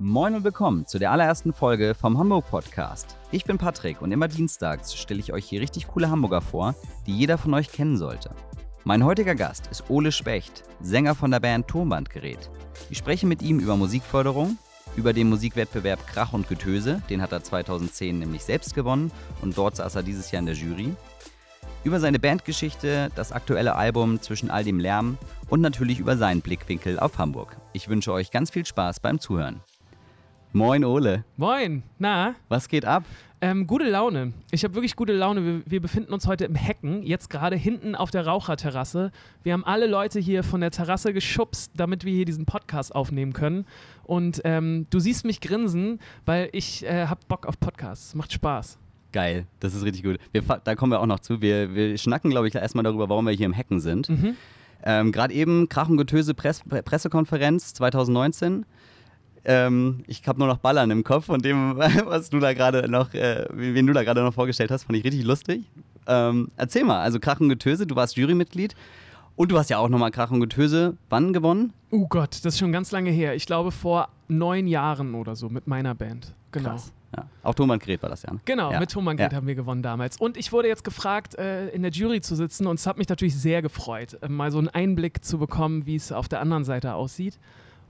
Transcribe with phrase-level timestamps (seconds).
[0.00, 3.16] Moin und willkommen zu der allerersten Folge vom Hamburg Podcast.
[3.32, 6.76] Ich bin Patrick und immer dienstags stelle ich euch hier richtig coole Hamburger vor,
[7.08, 8.30] die jeder von euch kennen sollte.
[8.84, 12.48] Mein heutiger Gast ist Ole Specht, Sänger von der Band Turmbandgerät.
[12.90, 14.56] Ich spreche mit ihm über Musikförderung,
[14.94, 19.10] über den Musikwettbewerb Krach und Getöse, den hat er 2010 nämlich selbst gewonnen
[19.42, 20.94] und dort saß er dieses Jahr in der Jury.
[21.82, 25.18] Über seine Bandgeschichte, das aktuelle Album Zwischen all dem Lärm
[25.48, 27.56] und natürlich über seinen Blickwinkel auf Hamburg.
[27.72, 29.60] Ich wünsche euch ganz viel Spaß beim Zuhören.
[30.52, 31.24] Moin Ole.
[31.36, 32.34] Moin, na?
[32.48, 33.04] Was geht ab?
[33.42, 34.32] Ähm, gute Laune.
[34.50, 35.44] Ich habe wirklich gute Laune.
[35.44, 39.12] Wir, wir, befinden uns heute im Hecken, jetzt gerade hinten auf der Raucherterrasse.
[39.42, 43.34] Wir haben alle Leute hier von der Terrasse geschubst, damit wir hier diesen Podcast aufnehmen
[43.34, 43.66] können.
[44.04, 48.14] Und ähm, du siehst mich grinsen, weil ich äh, habe Bock auf Podcasts.
[48.14, 48.78] Macht Spaß.
[49.12, 50.18] Geil, das ist richtig gut.
[50.32, 51.42] Wir, da kommen wir auch noch zu.
[51.42, 54.08] Wir, wir schnacken, glaube ich, erstmal darüber, warum wir hier im Hecken sind.
[54.08, 54.34] Mhm.
[54.82, 58.64] Ähm, Gerade eben Krach und Getöse Press Pressekonferenz 2019.
[59.44, 63.14] Ähm, ich habe nur noch Ballern im Kopf von dem, was du da gerade noch,
[63.14, 65.64] äh, wen du da gerade noch vorgestellt hast, fand ich richtig lustig.
[66.06, 68.74] Ähm, erzähl mal, also Krach und Getöse, du warst Jurymitglied
[69.36, 71.72] und du hast ja auch nochmal Krach und Getöse wann gewonnen?
[71.90, 73.34] Oh Gott, das ist schon ganz lange her.
[73.34, 76.34] Ich glaube vor neun Jahren oder so mit meiner Band.
[76.52, 76.70] Genau.
[76.70, 76.92] Krass.
[77.16, 77.26] Ja.
[77.42, 78.32] Auch Thomann Gret war das ja.
[78.32, 78.40] Ne?
[78.44, 78.80] Genau, ja.
[78.80, 79.36] mit Thomann Gret ja.
[79.36, 80.18] haben wir gewonnen damals.
[80.18, 83.08] Und ich wurde jetzt gefragt, äh, in der Jury zu sitzen und es hat mich
[83.08, 86.64] natürlich sehr gefreut, äh, mal so einen Einblick zu bekommen, wie es auf der anderen
[86.64, 87.38] Seite aussieht.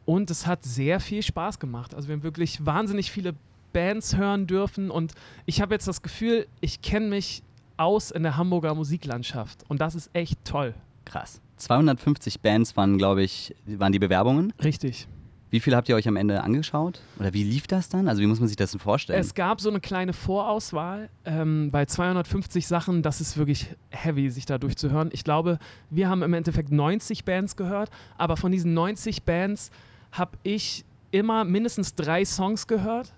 [0.08, 1.94] Und es hat sehr viel Spaß gemacht.
[1.94, 3.34] Also wir haben wirklich wahnsinnig viele
[3.74, 5.12] Bands hören dürfen und
[5.44, 7.42] ich habe jetzt das Gefühl, ich kenne mich
[7.76, 10.72] aus in der Hamburger Musiklandschaft und das ist echt toll.
[11.04, 11.42] Krass.
[11.58, 14.54] 250 Bands waren, glaube ich, waren die Bewerbungen.
[14.64, 15.08] Richtig.
[15.50, 17.02] Wie viel habt ihr euch am Ende angeschaut?
[17.18, 18.08] Oder wie lief das dann?
[18.08, 19.20] Also wie muss man sich das denn vorstellen?
[19.20, 21.10] Es gab so eine kleine Vorauswahl.
[21.26, 25.10] Ähm, bei 250 Sachen, das ist wirklich heavy, sich da durchzuhören.
[25.12, 25.58] Ich glaube,
[25.90, 29.70] wir haben im Endeffekt 90 Bands gehört, aber von diesen 90 Bands
[30.12, 33.14] habe ich immer mindestens drei Songs gehört.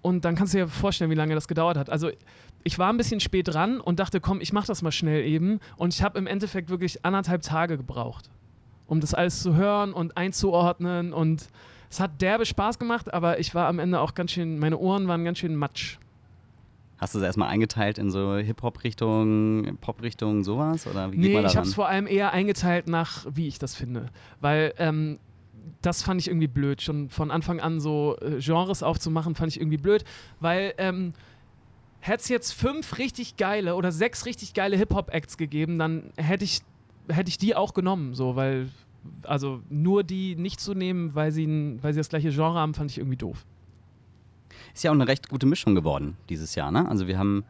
[0.00, 1.90] Und dann kannst du dir vorstellen, wie lange das gedauert hat.
[1.90, 2.10] Also
[2.64, 5.60] ich war ein bisschen spät dran und dachte, komm, ich mach das mal schnell eben.
[5.76, 8.30] Und ich habe im Endeffekt wirklich anderthalb Tage gebraucht,
[8.86, 11.12] um das alles zu hören und einzuordnen.
[11.12, 11.48] Und
[11.90, 15.08] es hat derbe Spaß gemacht, aber ich war am Ende auch ganz schön, meine Ohren
[15.08, 15.98] waren ganz schön matsch.
[16.98, 20.84] Hast du es erstmal eingeteilt in so Hip-Hop-Richtung, Pop-Richtung, sowas?
[20.86, 23.60] Oder wie geht nee, man ich habe es vor allem eher eingeteilt nach, wie ich
[23.60, 24.06] das finde.
[24.40, 25.20] Weil ähm,
[25.82, 26.82] das fand ich irgendwie blöd.
[26.82, 30.04] Schon von Anfang an so äh, Genres aufzumachen, fand ich irgendwie blöd,
[30.40, 31.12] weil ähm,
[32.00, 36.60] hätte es jetzt fünf richtig geile oder sechs richtig geile Hip-Hop-Acts gegeben, dann hätte ich,
[37.08, 38.68] hätte ich die auch genommen, so, weil,
[39.22, 42.90] also nur die nicht zu nehmen, weil sie, weil sie das gleiche Genre haben, fand
[42.90, 43.44] ich irgendwie doof.
[44.74, 46.88] Ist ja auch eine recht gute Mischung geworden dieses Jahr, ne?
[46.88, 47.44] Also wir haben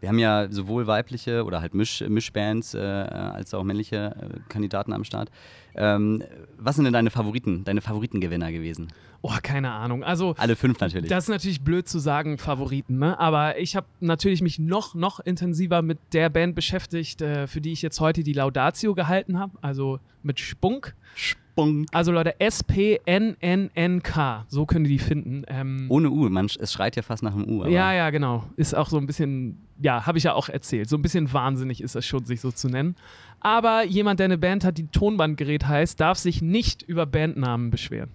[0.00, 4.92] wir haben ja sowohl weibliche oder halt Misch, Mischbands äh, als auch männliche äh, Kandidaten
[4.92, 5.30] am Start.
[5.74, 6.22] Ähm,
[6.58, 8.88] was sind denn deine Favoriten, deine Favoritengewinner gewesen?
[9.22, 10.02] Oh, keine Ahnung.
[10.02, 11.10] Also alle fünf natürlich.
[11.10, 13.18] Das ist natürlich blöd zu sagen, Favoriten, ne?
[13.18, 17.72] Aber ich habe natürlich mich noch noch intensiver mit der Band beschäftigt, äh, für die
[17.72, 20.94] ich jetzt heute die Laudatio gehalten habe, also mit Spunk.
[21.14, 21.49] Spunk.
[21.92, 25.44] Also Leute, S-P-N-N-N-K, so können die finden.
[25.48, 27.64] Ähm, Ohne U, man, es schreit ja fast nach einem U.
[27.66, 28.44] ja, ja, genau.
[28.56, 30.88] Ist auch so ein bisschen, ja, habe ich ja auch erzählt.
[30.88, 32.96] So ein bisschen wahnsinnig ist das schon, sich so zu nennen.
[33.40, 38.10] Aber jemand, der eine Band hat, die Tonbandgerät heißt, darf sich nicht über Bandnamen beschweren.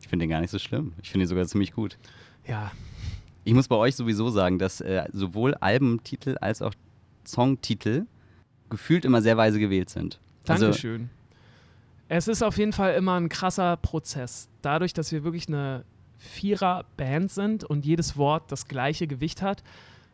[0.00, 0.92] Ich finde den gar nicht so schlimm.
[1.02, 1.98] Ich finde ihn sogar ziemlich gut.
[2.46, 2.70] Ja.
[3.44, 6.74] Ich muss bei euch sowieso sagen, dass äh, sowohl Albentitel als auch
[7.26, 8.06] Songtitel
[8.70, 10.20] gefühlt immer sehr weise gewählt sind.
[10.46, 11.02] Also Dankeschön.
[11.02, 11.15] Also,
[12.08, 14.48] es ist auf jeden Fall immer ein krasser Prozess.
[14.62, 15.84] Dadurch, dass wir wirklich eine
[16.18, 19.62] Vierer-Band sind und jedes Wort das gleiche Gewicht hat,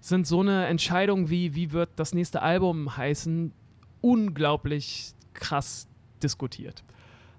[0.01, 3.53] sind so eine Entscheidung wie, wie wird das nächste Album heißen,
[4.01, 5.87] unglaublich krass
[6.23, 6.83] diskutiert.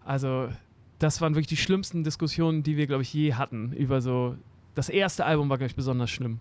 [0.06, 0.50] Also,
[1.00, 3.74] das waren wirklich die schlimmsten Diskussionen, die wir, glaube ich, je hatten.
[3.74, 4.38] Über so.
[4.76, 6.40] Das erste Album war, glaube ich, besonders schlimm.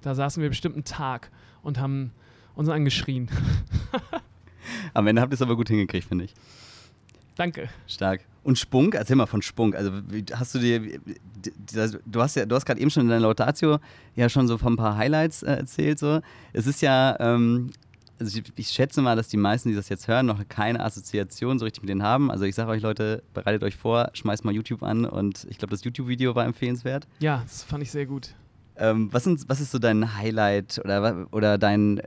[0.00, 1.30] Da saßen wir bestimmt einen Tag
[1.62, 2.12] und haben
[2.54, 3.28] uns angeschrien.
[4.94, 6.34] Am Ende habt ihr es aber gut hingekriegt, finde ich.
[7.36, 7.68] Danke.
[7.86, 8.20] Stark.
[8.44, 9.76] Und Spunk, erzähl mal von Spunk.
[9.76, 9.92] Also
[10.34, 10.80] hast du dir,
[12.06, 13.78] du hast ja, du hast gerade eben schon in deiner Laudatio
[14.16, 15.98] ja schon so von ein paar Highlights äh, erzählt.
[15.98, 16.20] So.
[16.52, 17.70] Es ist ja, ähm,
[18.18, 21.58] also ich, ich, schätze mal, dass die meisten, die das jetzt hören, noch keine Assoziation
[21.60, 22.32] so richtig mit denen haben.
[22.32, 25.70] Also ich sage euch Leute, bereitet euch vor, schmeißt mal YouTube an und ich glaube,
[25.70, 27.06] das YouTube-Video war empfehlenswert.
[27.20, 28.34] Ja, das fand ich sehr gut.
[28.76, 32.02] Ähm, was, sind, was ist so dein Highlight oder, oder dein,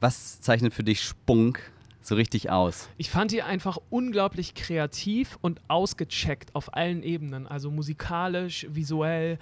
[0.00, 1.60] was zeichnet für dich Spunk
[2.04, 2.88] so richtig aus.
[2.98, 7.46] Ich fand die einfach unglaublich kreativ und ausgecheckt auf allen Ebenen.
[7.46, 9.38] Also musikalisch, visuell,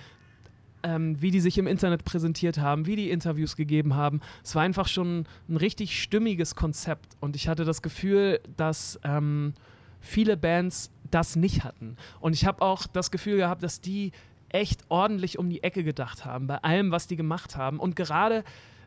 [0.84, 4.20] ähm, wie die sich im Internet präsentiert haben, wie die Interviews gegeben haben.
[4.44, 7.16] Es war einfach schon ein richtig stimmiges Konzept.
[7.20, 9.54] Und ich hatte das Gefühl, dass ähm,
[10.00, 11.96] viele Bands das nicht hatten.
[12.20, 14.12] Und ich habe auch das Gefühl gehabt, dass die
[14.50, 17.80] echt ordentlich um die Ecke gedacht haben, bei allem, was die gemacht haben.
[17.80, 18.44] Und gerade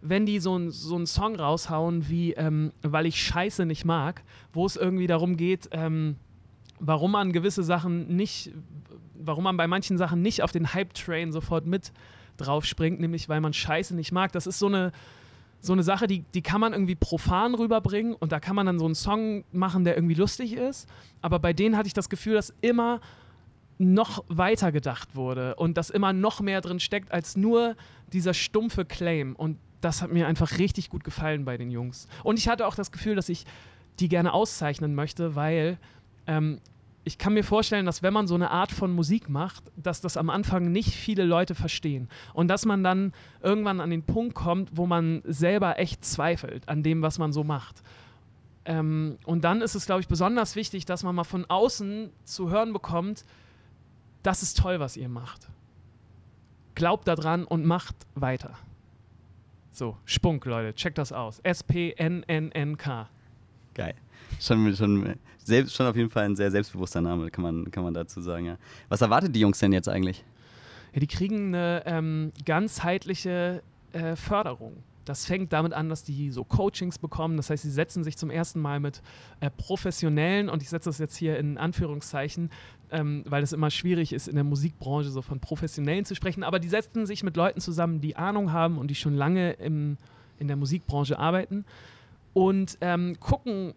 [0.08, 4.24] wenn die so, ein, so einen Song raushauen wie ähm, Weil ich Scheiße nicht mag,
[4.54, 6.16] wo es irgendwie darum geht, ähm,
[6.80, 8.52] warum man gewisse Sachen nicht,
[9.16, 11.92] warum man bei manchen Sachen nicht auf den Hype-Train sofort mit
[12.38, 14.32] drauf springt, nämlich weil man Scheiße nicht mag.
[14.32, 14.92] Das ist so eine,
[15.60, 18.78] so eine Sache, die, die kann man irgendwie profan rüberbringen und da kann man dann
[18.78, 20.88] so einen Song machen, der irgendwie lustig ist.
[21.22, 23.00] Aber bei denen hatte ich das Gefühl, dass immer
[23.78, 27.76] noch weiter gedacht wurde und dass immer noch mehr drin steckt als nur
[28.14, 29.36] dieser stumpfe Claim.
[29.36, 32.08] Und das hat mir einfach richtig gut gefallen bei den Jungs.
[32.24, 33.46] Und ich hatte auch das Gefühl, dass ich
[34.00, 35.78] die gerne auszeichnen möchte, weil
[36.26, 36.60] ähm,
[37.04, 40.18] ich kann mir vorstellen, dass wenn man so eine Art von Musik macht, dass das
[40.18, 42.10] am Anfang nicht viele Leute verstehen.
[42.34, 46.82] Und dass man dann irgendwann an den Punkt kommt, wo man selber echt zweifelt an
[46.82, 47.84] dem, was man so macht.
[48.66, 52.50] Ähm, und dann ist es, glaube ich, besonders wichtig, dass man mal von außen zu
[52.50, 53.24] hören bekommt,
[54.24, 55.48] das ist toll, was ihr macht.
[56.74, 58.58] Glaubt daran und macht weiter.
[59.76, 61.42] So, Spunk, Leute, checkt das aus.
[61.44, 63.10] S-P-N-N-N-K.
[63.74, 63.94] Geil.
[64.40, 67.94] Schon, schon, selbst, schon auf jeden Fall ein sehr selbstbewusster Name, kann man, kann man
[67.94, 68.46] dazu sagen.
[68.46, 68.58] Ja.
[68.88, 70.24] Was erwartet die Jungs denn jetzt eigentlich?
[70.94, 73.62] Ja, die kriegen eine ähm, ganzheitliche
[73.92, 74.78] äh, Förderung.
[75.06, 77.38] Das fängt damit an, dass die so Coachings bekommen.
[77.38, 79.02] Das heißt, sie setzen sich zum ersten Mal mit
[79.40, 82.50] äh, professionellen, und ich setze das jetzt hier in Anführungszeichen,
[82.92, 86.60] ähm, weil es immer schwierig ist, in der Musikbranche so von Professionellen zu sprechen, aber
[86.60, 89.98] die setzen sich mit Leuten zusammen, die Ahnung haben und die schon lange im,
[90.40, 91.66] in der Musikbranche arbeiten
[92.34, 93.74] und ähm, gucken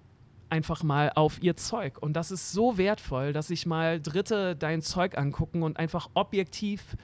[0.51, 1.99] einfach mal auf ihr Zeug.
[2.01, 6.97] Und das ist so wertvoll, dass sich mal Dritte dein Zeug angucken und einfach objektiv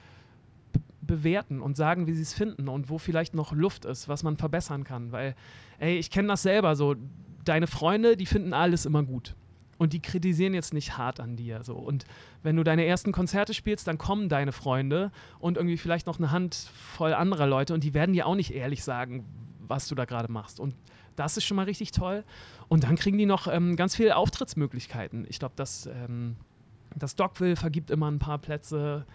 [1.05, 4.37] bewerten und sagen, wie sie es finden und wo vielleicht noch Luft ist, was man
[4.37, 5.11] verbessern kann.
[5.11, 5.35] Weil,
[5.79, 6.95] ey, ich kenne das selber so.
[7.43, 9.35] Deine Freunde, die finden alles immer gut
[9.77, 11.63] und die kritisieren jetzt nicht hart an dir.
[11.63, 11.75] So.
[11.75, 12.05] Und
[12.43, 16.31] wenn du deine ersten Konzerte spielst, dann kommen deine Freunde und irgendwie vielleicht noch eine
[16.31, 19.25] Handvoll anderer Leute und die werden dir auch nicht ehrlich sagen,
[19.67, 20.59] was du da gerade machst.
[20.59, 20.75] Und
[21.15, 22.23] das ist schon mal richtig toll.
[22.67, 25.25] Und dann kriegen die noch ähm, ganz viele Auftrittsmöglichkeiten.
[25.29, 26.35] Ich glaube, dass ähm,
[26.95, 29.05] das Dogville vergibt immer ein paar Plätze.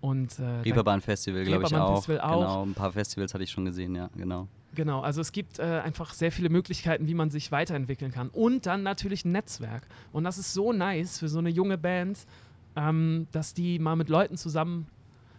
[0.00, 1.96] Und, äh, Reeperbahn Festival, glaube ich, auch.
[1.96, 2.40] Festival auch.
[2.40, 4.48] Genau, ein paar Festivals hatte ich schon gesehen, ja, genau.
[4.74, 8.28] Genau, also es gibt äh, einfach sehr viele Möglichkeiten, wie man sich weiterentwickeln kann.
[8.28, 9.86] Und dann natürlich ein Netzwerk.
[10.12, 12.18] Und das ist so nice für so eine junge Band,
[12.76, 14.86] ähm, dass die mal mit Leuten zusammen,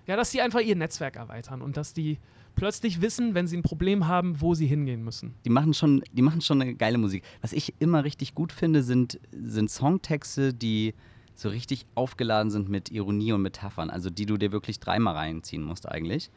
[0.05, 2.17] ja, dass die einfach ihr Netzwerk erweitern und dass die
[2.55, 5.33] plötzlich wissen, wenn sie ein Problem haben, wo sie hingehen müssen.
[5.45, 7.23] Die machen schon, die machen schon eine geile Musik.
[7.41, 10.93] Was ich immer richtig gut finde, sind, sind Songtexte, die
[11.41, 15.63] so richtig aufgeladen sind mit Ironie und Metaphern, also die du dir wirklich dreimal reinziehen
[15.63, 16.29] musst eigentlich.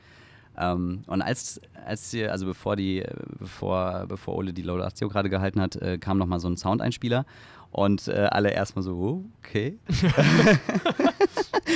[0.57, 3.05] Ähm, und als, als sie, also bevor die,
[3.39, 7.27] bevor, bevor Ole die Laudatio gerade gehalten hat, äh, kam nochmal so ein Soundeinspieler
[7.75, 9.77] und äh, alle erstmal so, oh, okay.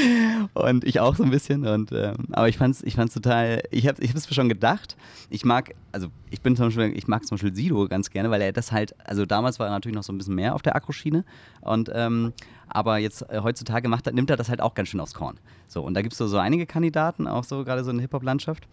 [0.55, 1.67] und ich auch so ein bisschen.
[1.67, 4.97] Und, ähm, aber ich fand's, ich fand's total, ich habe ich es schon gedacht.
[5.29, 8.41] Ich mag, also ich bin zum Beispiel, ich mag zum Beispiel Sido ganz gerne, weil
[8.43, 10.77] er das halt, also damals war er natürlich noch so ein bisschen mehr auf der
[10.77, 11.25] Akroschiene.
[11.63, 12.33] Und ähm,
[12.69, 15.41] aber jetzt äh, heutzutage macht, nimmt er das halt auch ganz schön aufs Korn.
[15.67, 18.03] So, und da gibt es so, so einige Kandidaten, auch so gerade so in der
[18.03, 18.69] Hip-Hop-Landschaft.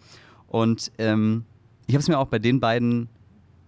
[0.46, 1.44] Und ähm,
[1.88, 3.08] ich habe es mir auch bei den beiden,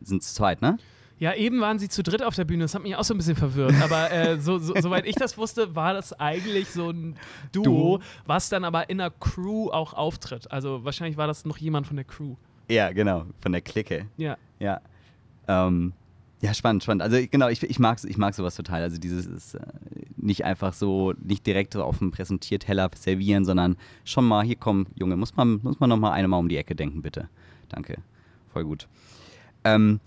[0.01, 0.79] sind es zweit, ne?
[1.20, 2.65] Ja, eben waren sie zu dritt auf der Bühne.
[2.65, 3.75] Das hat mich auch so ein bisschen verwirrt.
[3.82, 7.17] Aber äh, so, so, soweit ich das wusste, war das eigentlich so ein
[7.53, 10.50] Duo, Duo, was dann aber in der Crew auch auftritt.
[10.50, 12.37] Also wahrscheinlich war das noch jemand von der Crew.
[12.69, 14.07] Ja, genau, von der Clique.
[14.16, 14.37] Ja.
[14.61, 14.81] Ja.
[15.49, 15.93] Ähm,
[16.40, 17.02] ja, spannend, spannend.
[17.02, 18.83] Also genau, ich, ich, mag, ich mag sowas total.
[18.83, 19.61] Also dieses ist äh,
[20.16, 24.87] nicht einfach so, nicht direkt so auf dem Präsentierteller servieren, sondern schon mal, hier komm,
[24.95, 27.28] Junge, muss man, muss man noch mal eine Mal um die Ecke denken, bitte.
[27.69, 27.99] Danke.
[28.52, 28.87] Voll gut.
[29.64, 29.99] Ähm,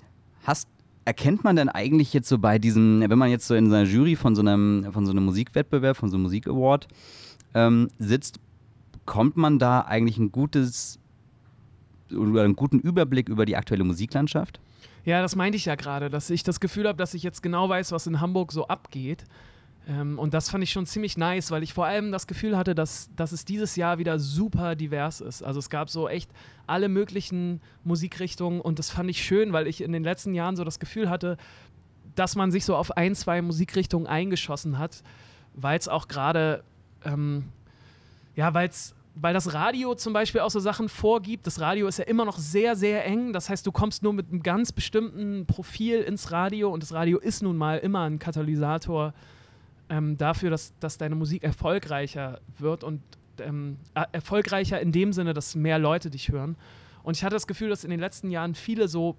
[0.44, 0.70] hast,
[1.12, 4.16] erkennt man denn eigentlich jetzt so bei diesem, wenn man jetzt so in einer Jury
[4.16, 6.88] von so einem, von so einem Musikwettbewerb, von so einem Musikaward
[7.54, 8.40] ähm, sitzt,
[9.06, 11.00] kommt man da eigentlich ein gutes
[12.16, 14.62] oder einen guten Überblick über die aktuelle Musiklandschaft?
[15.04, 17.68] Ja, das meinte ich ja gerade, dass ich das Gefühl habe, dass ich jetzt genau
[17.68, 19.26] weiß, was in Hamburg so abgeht.
[19.88, 22.76] Ähm, und das fand ich schon ziemlich nice, weil ich vor allem das Gefühl hatte,
[22.76, 25.44] dass, dass es dieses Jahr wieder super divers ist.
[25.44, 26.30] Also es gab so echt
[26.68, 30.64] alle möglichen Musikrichtungen und das fand ich schön, weil ich in den letzten Jahren so
[30.64, 31.38] das Gefühl hatte,
[32.16, 35.02] dass man sich so auf ein, zwei Musikrichtungen eingeschossen hat,
[35.54, 36.64] weil es auch gerade,
[37.04, 37.46] ähm,
[38.36, 38.70] ja, weil
[39.16, 41.46] weil das Radio zum Beispiel auch so Sachen vorgibt.
[41.46, 43.34] Das Radio ist ja immer noch sehr, sehr eng.
[43.34, 47.20] Das heißt, du kommst nur mit einem ganz bestimmten Profil ins Radio und das Radio
[47.20, 49.14] ist nun mal immer ein Katalysator
[49.92, 53.02] ähm, dafür, dass, dass deine Musik erfolgreicher wird und
[53.40, 53.78] ähm,
[54.14, 56.56] erfolgreicher in dem Sinne, dass mehr Leute dich hören.
[57.04, 59.18] Und ich hatte das Gefühl, dass in den letzten Jahren viele so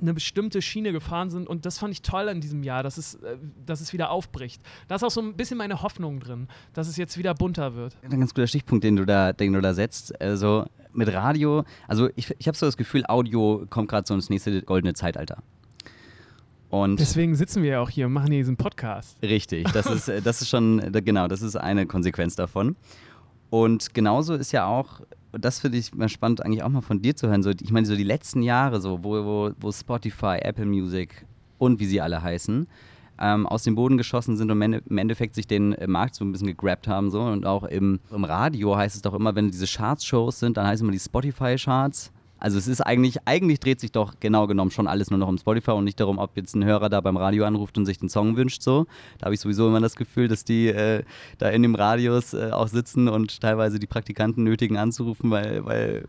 [0.00, 3.14] eine bestimmte Schiene gefahren sind und das fand ich toll in diesem Jahr, dass es,
[3.14, 4.60] äh, dass es wieder aufbricht.
[4.88, 7.96] Da ist auch so ein bisschen meine Hoffnung drin, dass es jetzt wieder bunter wird.
[8.02, 10.20] Ein ganz guter Stichpunkt, den du da, den du da setzt.
[10.20, 14.30] Also mit Radio, also ich, ich habe so das Gefühl, Audio kommt gerade so ins
[14.30, 15.42] nächste goldene Zeitalter.
[16.82, 19.16] Und Deswegen sitzen wir ja auch hier und machen hier diesen Podcast.
[19.22, 22.74] Richtig, das ist, äh, das ist schon, genau, das ist eine Konsequenz davon.
[23.48, 25.00] Und genauso ist ja auch
[25.40, 27.42] das finde ich mal spannend, eigentlich auch mal von dir zu hören.
[27.42, 31.26] So, ich meine, so die letzten Jahre, so, wo, wo, wo Spotify, Apple Music
[31.58, 32.66] und wie sie alle heißen,
[33.20, 36.32] ähm, aus dem Boden geschossen sind und im Endeffekt sich den äh, Markt so ein
[36.32, 37.10] bisschen gegrabt haben.
[37.10, 37.20] So.
[37.20, 40.84] Und auch im, im Radio heißt es doch immer, wenn diese Charts-Shows sind, dann heißen
[40.84, 42.12] immer die Spotify-Charts.
[42.44, 45.38] Also es ist eigentlich, eigentlich dreht sich doch genau genommen schon alles nur noch um
[45.38, 48.10] Spotify und nicht darum, ob jetzt ein Hörer da beim Radio anruft und sich den
[48.10, 48.60] Song wünscht.
[48.60, 48.84] So.
[49.16, 51.04] Da habe ich sowieso immer das Gefühl, dass die äh,
[51.38, 56.04] da in dem Radius äh, auch sitzen und teilweise die Praktikanten nötigen anzurufen, weil, weil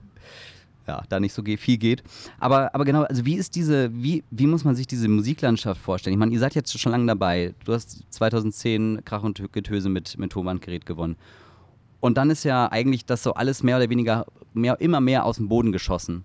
[0.85, 2.03] ja, da nicht so viel geht.
[2.37, 6.15] Aber, aber genau, also wie ist diese, wie, wie muss man sich diese Musiklandschaft vorstellen?
[6.15, 7.53] Ich meine, ihr seid jetzt schon lange dabei.
[7.63, 11.15] Du hast 2010 Krach und Getöse mit, mit Tonbandgerät gewonnen.
[12.01, 14.25] Und dann ist ja eigentlich das so alles mehr oder weniger
[14.55, 16.23] mehr, immer mehr aus dem Boden geschossen.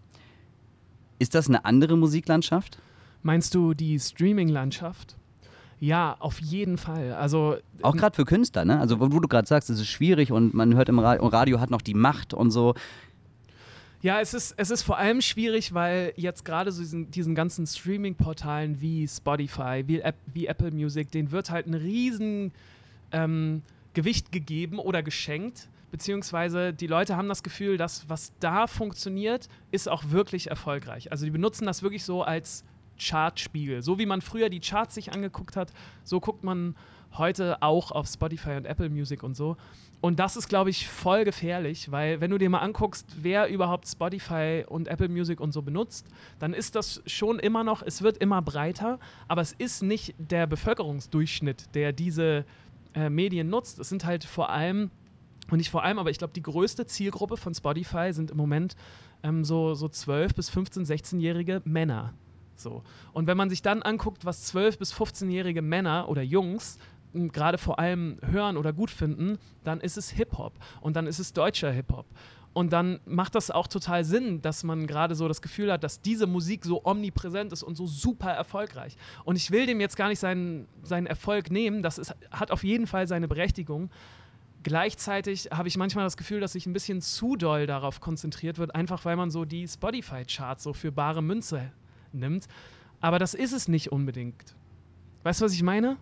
[1.19, 2.79] Ist das eine andere Musiklandschaft?
[3.23, 5.17] Meinst du die Streaming-Landschaft?
[5.79, 7.15] Ja, auf jeden Fall.
[7.15, 8.79] Also auch gerade für Künstler, ne?
[8.79, 11.71] Also wo du gerade sagst, es ist schwierig und man hört im Radio, Radio hat
[11.71, 12.75] noch die Macht und so.
[14.03, 17.67] Ja, es ist, es ist vor allem schwierig, weil jetzt gerade so diesen, diesen ganzen
[17.67, 22.53] Streaming-Portalen wie Spotify, wie, wie, Apple Music, denen wird halt ein riesen
[23.13, 29.49] ähm, Gewicht gegeben oder geschenkt beziehungsweise die Leute haben das Gefühl, dass was da funktioniert,
[29.71, 31.11] ist auch wirklich erfolgreich.
[31.11, 32.65] Also die benutzen das wirklich so als
[33.01, 33.83] Chartspiegel.
[33.83, 35.73] So wie man früher die Charts sich angeguckt hat,
[36.05, 36.77] so guckt man
[37.17, 39.57] heute auch auf Spotify und Apple Music und so.
[40.01, 43.87] Und das ist, glaube ich, voll gefährlich, weil wenn du dir mal anguckst, wer überhaupt
[43.87, 46.07] Spotify und Apple Music und so benutzt,
[46.39, 50.47] dann ist das schon immer noch, es wird immer breiter, aber es ist nicht der
[50.47, 52.47] Bevölkerungsdurchschnitt, der diese
[52.95, 53.79] äh, Medien nutzt.
[53.79, 54.91] Es sind halt vor allem
[55.51, 58.77] und nicht vor allem, aber ich glaube, die größte Zielgruppe von Spotify sind im Moment
[59.23, 62.15] ähm, so, so 12- bis 15-, 16-jährige Männer.
[62.57, 62.83] So.
[63.13, 66.79] Und wenn man sich dann anguckt, was 12- bis 15-jährige Männer oder Jungs
[67.13, 71.19] hm, gerade vor allem hören oder gut finden, dann ist es Hip-Hop und dann ist
[71.19, 72.07] es deutscher Hip-Hop.
[72.53, 76.01] Und dann macht das auch total Sinn, dass man gerade so das Gefühl hat, dass
[76.01, 78.97] diese Musik so omnipräsent ist und so super erfolgreich.
[79.25, 82.65] Und ich will dem jetzt gar nicht seinen, seinen Erfolg nehmen, das ist, hat auf
[82.65, 83.89] jeden Fall seine Berechtigung.
[84.63, 88.75] Gleichzeitig habe ich manchmal das Gefühl, dass sich ein bisschen zu doll darauf konzentriert wird,
[88.75, 91.73] einfach weil man so die Spotify-Charts so für bare Münze
[92.13, 92.47] nimmt.
[93.01, 94.55] Aber das ist es nicht unbedingt.
[95.23, 95.97] Weißt du, was ich meine?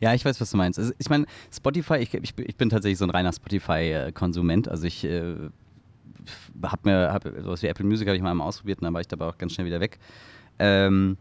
[0.00, 0.78] Ja, ich weiß, was du meinst.
[0.78, 4.68] Also ich meine, Spotify, ich, ich, ich, bin tatsächlich so ein reiner Spotify-Konsument.
[4.68, 5.36] Also ich äh,
[6.62, 9.00] habe mir, hab, sowas wie Apple Music habe ich mal einmal ausprobiert und dann war
[9.00, 9.98] ich dabei auch ganz schnell wieder weg.
[10.58, 11.16] Ähm,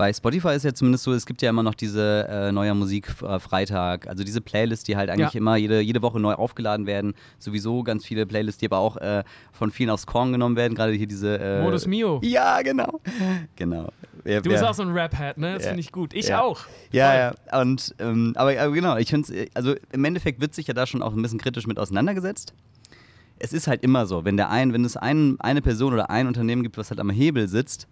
[0.00, 3.08] bei Spotify ist ja zumindest so, es gibt ja immer noch diese äh, neue Musik
[3.22, 5.38] äh, Freitag, also diese Playlists, die halt eigentlich ja.
[5.38, 7.12] immer jede, jede Woche neu aufgeladen werden.
[7.38, 10.74] Sowieso ganz viele Playlists, die aber auch äh, von vielen aufs Korn genommen werden.
[10.74, 11.38] Gerade hier diese.
[11.38, 12.18] Äh, Modus Mio.
[12.24, 13.02] Ja, genau.
[13.56, 13.92] genau.
[14.24, 15.52] Wer, du bist auch so ein Rap-Hat, ne?
[15.52, 15.68] Das ja.
[15.68, 16.14] finde ich gut.
[16.14, 16.40] Ich ja.
[16.40, 16.60] auch.
[16.92, 17.60] Ja, ja.
[17.60, 20.86] Und, ähm, aber, aber, genau, ich finde es, also im Endeffekt wird sich ja da
[20.86, 22.54] schon auch ein bisschen kritisch mit auseinandergesetzt.
[23.38, 26.26] Es ist halt immer so, wenn der ein, wenn es ein, eine Person oder ein
[26.26, 27.86] Unternehmen gibt, was halt am Hebel sitzt,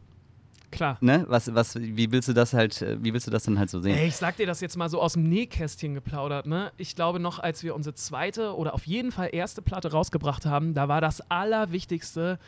[0.70, 0.98] Klar.
[1.00, 1.24] Ne?
[1.28, 3.96] Was, was, wie willst du das halt, wie willst du das denn halt so sehen?
[3.96, 6.72] Ey, ich sag dir das jetzt mal so aus dem Nähkästchen geplaudert, ne?
[6.76, 10.74] Ich glaube noch, als wir unsere zweite oder auf jeden Fall erste Platte rausgebracht haben,
[10.74, 12.38] da war das Allerwichtigste,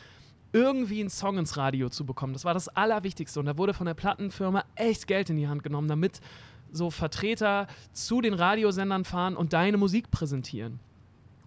[0.53, 2.33] irgendwie einen Song ins Radio zu bekommen.
[2.33, 3.39] Das war das Allerwichtigste.
[3.39, 6.19] Und da wurde von der Plattenfirma echt Geld in die Hand genommen, damit
[6.71, 10.79] so Vertreter zu den Radiosendern fahren und deine Musik präsentieren.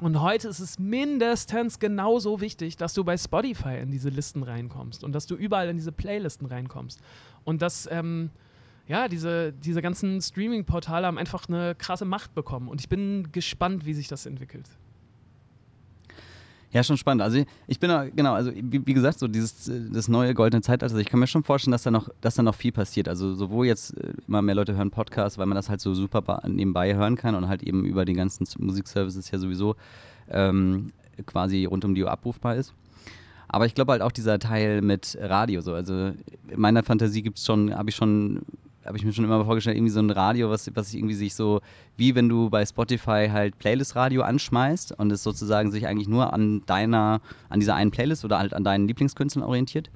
[0.01, 5.05] Und heute ist es mindestens genauso wichtig, dass du bei Spotify in diese Listen reinkommst
[5.05, 7.01] und dass du überall in diese Playlisten reinkommst.
[7.45, 8.31] Und dass, ähm,
[8.89, 12.69] ja, diese, diese ganzen Streaming-Portale haben einfach eine krasse Macht bekommen.
[12.69, 14.69] Und ich bin gespannt, wie sich das entwickelt.
[16.75, 17.23] Ja, schon spannend.
[17.23, 20.97] Also ich bin genau, also wie, wie, gesagt, so dieses das neue goldene Zeitalter.
[20.97, 23.09] Ich kann mir schon vorstellen, dass da noch, dass da noch viel passiert.
[23.09, 26.43] Also sowohl jetzt äh, immer mehr Leute hören Podcasts, weil man das halt so super
[26.49, 29.77] nebenbei hören kann und halt eben über die ganzen Musikservices ja sowieso
[30.29, 30.89] ähm,
[31.27, 32.75] quasi rund um die Uhr abrufbar ist.
[33.47, 35.75] Aber ich glaube halt auch dieser Teil mit Radio so.
[35.75, 35.95] Also
[36.49, 38.43] in meiner Fantasie gibt es schon, habe ich schon
[38.85, 41.35] habe ich mir schon immer vorgestellt, irgendwie so ein Radio, was, was sich irgendwie sich
[41.35, 41.61] so,
[41.97, 46.63] wie wenn du bei Spotify halt Playlist-Radio anschmeißt und es sozusagen sich eigentlich nur an
[46.67, 49.91] deiner, an dieser einen Playlist oder halt an deinen Lieblingskünstlern orientiert.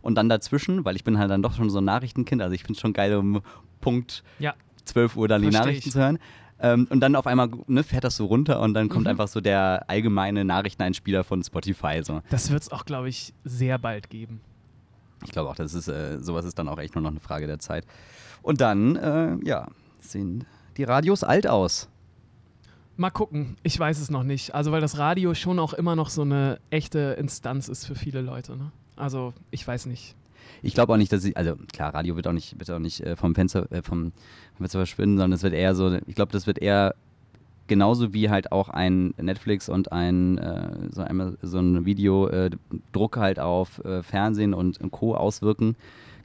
[0.00, 2.62] Und dann dazwischen, weil ich bin halt dann doch schon so ein Nachrichtenkind, also ich
[2.62, 3.42] finde es schon geil, um
[3.80, 4.54] Punkt ja.
[4.84, 5.92] 12 Uhr dann Versteh die Nachrichten ich.
[5.92, 6.18] zu hören.
[6.60, 9.10] Ähm, und dann auf einmal ne, fährt das so runter und dann kommt mhm.
[9.10, 12.00] einfach so der allgemeine Nachrichteneinspieler von Spotify.
[12.02, 12.22] So.
[12.30, 14.40] Das wird es auch, glaube ich, sehr bald geben.
[15.24, 17.46] Ich glaube auch, das ist, äh, sowas ist dann auch echt nur noch eine Frage
[17.46, 17.84] der Zeit.
[18.42, 19.68] Und dann, äh, ja,
[20.00, 20.44] sehen
[20.76, 21.88] die Radios alt aus.
[22.96, 24.54] Mal gucken, ich weiß es noch nicht.
[24.54, 28.20] Also, weil das Radio schon auch immer noch so eine echte Instanz ist für viele
[28.20, 28.56] Leute.
[28.56, 28.72] Ne?
[28.96, 30.16] Also, ich weiß nicht.
[30.62, 33.00] Ich glaube auch nicht, dass sie, also klar, Radio wird auch nicht, wird auch nicht
[33.00, 34.12] äh, vom Fenster, äh, vom
[34.56, 36.94] Fenster verschwinden, sondern es wird eher so, ich glaube, das wird eher
[37.68, 43.38] genauso wie halt auch ein Netflix und ein äh, so, ein, so ein Videodruck halt
[43.38, 45.14] auf äh, Fernsehen und, und Co.
[45.14, 45.76] auswirken.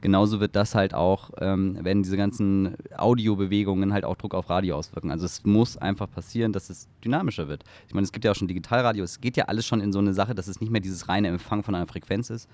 [0.04, 4.76] Genauso wird das halt auch, ähm, werden diese ganzen Audiobewegungen halt auch Druck auf Radio
[4.76, 5.10] auswirken.
[5.10, 7.64] Also es muss einfach passieren, dass es dynamischer wird.
[7.88, 10.00] Ich meine, es gibt ja auch schon Digitalradio, es geht ja alles schon in so
[10.00, 12.50] eine Sache, dass es nicht mehr dieses reine Empfang von einer Frequenz ist.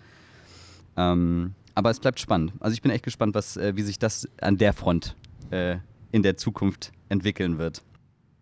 [0.96, 2.52] Ähm, aber es bleibt spannend.
[2.60, 5.16] Also ich bin echt gespannt, was, äh, wie sich das an der Front
[5.50, 5.78] äh,
[6.12, 7.82] in der Zukunft entwickeln wird.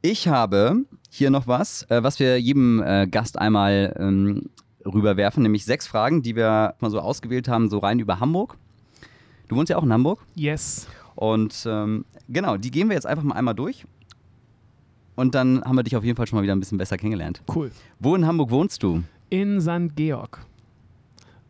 [0.02, 4.50] Ich habe hier noch was, äh, was wir jedem äh, Gast einmal ähm,
[4.84, 8.58] rüberwerfen, nämlich sechs Fragen, die wir mal so ausgewählt haben, so rein über Hamburg.
[9.49, 10.21] Du wohnst ja auch in Hamburg.
[10.35, 10.87] Yes.
[11.14, 13.85] Und ähm, genau, die gehen wir jetzt einfach mal einmal durch.
[15.17, 17.43] Und dann haben wir dich auf jeden Fall schon mal wieder ein bisschen besser kennengelernt.
[17.52, 17.73] Cool.
[17.99, 19.02] Wo in Hamburg wohnst du?
[19.31, 19.97] In St.
[19.97, 20.47] Georg.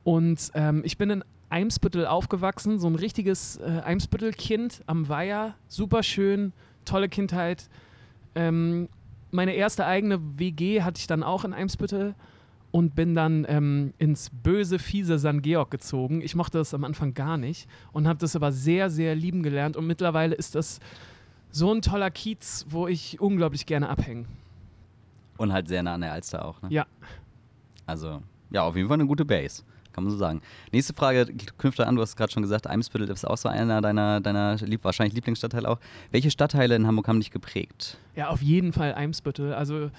[0.05, 5.55] Und ähm, ich bin in Eimsbüttel aufgewachsen, so ein richtiges äh, Eimsbüttel-Kind am Weiher.
[5.69, 6.53] Super schön,
[6.85, 7.69] tolle Kindheit.
[8.35, 8.89] Ähm,
[9.31, 12.15] meine erste eigene WG hatte ich dann auch in Eimsbüttel
[12.79, 15.43] und bin dann ähm, ins böse, fiese St.
[15.43, 16.21] Georg gezogen.
[16.21, 19.77] Ich mochte das am Anfang gar nicht und habe das aber sehr, sehr lieben gelernt.
[19.77, 20.79] Und mittlerweile ist das
[21.51, 24.27] so ein toller Kiez, wo ich unglaublich gerne abhänge.
[25.39, 26.69] Und halt sehr nah an der Alster auch, ne?
[26.71, 26.87] Ja.
[27.85, 29.65] Also, ja, auf jeden Fall eine gute Base.
[29.91, 30.41] Kann man so sagen.
[30.71, 34.21] Nächste Frage knüpft an, du hast gerade schon gesagt, Eimsbüttel ist auch so einer deiner,
[34.21, 35.81] deiner lieb, wahrscheinlich Lieblingsstadtteile auch.
[36.13, 37.99] Welche Stadtteile in Hamburg haben dich geprägt?
[38.15, 39.53] Ja, auf jeden Fall Eimsbüttel.
[39.53, 39.91] Also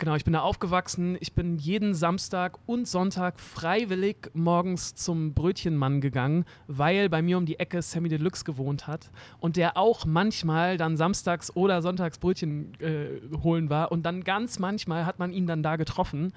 [0.00, 1.18] Genau, ich bin da aufgewachsen.
[1.20, 7.44] Ich bin jeden Samstag und Sonntag freiwillig morgens zum Brötchenmann gegangen, weil bei mir um
[7.44, 12.72] die Ecke Sammy Deluxe gewohnt hat und der auch manchmal dann samstags oder sonntags Brötchen
[12.80, 16.32] äh, holen war und dann ganz manchmal hat man ihn dann da getroffen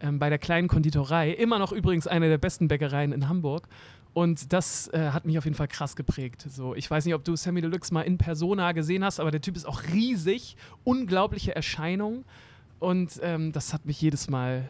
[0.00, 1.30] ähm, bei der kleinen Konditorei.
[1.30, 3.68] Immer noch übrigens eine der besten Bäckereien in Hamburg.
[4.12, 6.44] Und das äh, hat mich auf jeden Fall krass geprägt.
[6.50, 9.40] So, ich weiß nicht, ob du Sammy Deluxe mal in Persona gesehen hast, aber der
[9.40, 12.26] Typ ist auch riesig, unglaubliche Erscheinung.
[12.78, 14.68] Und ähm, das hat mich jedes Mal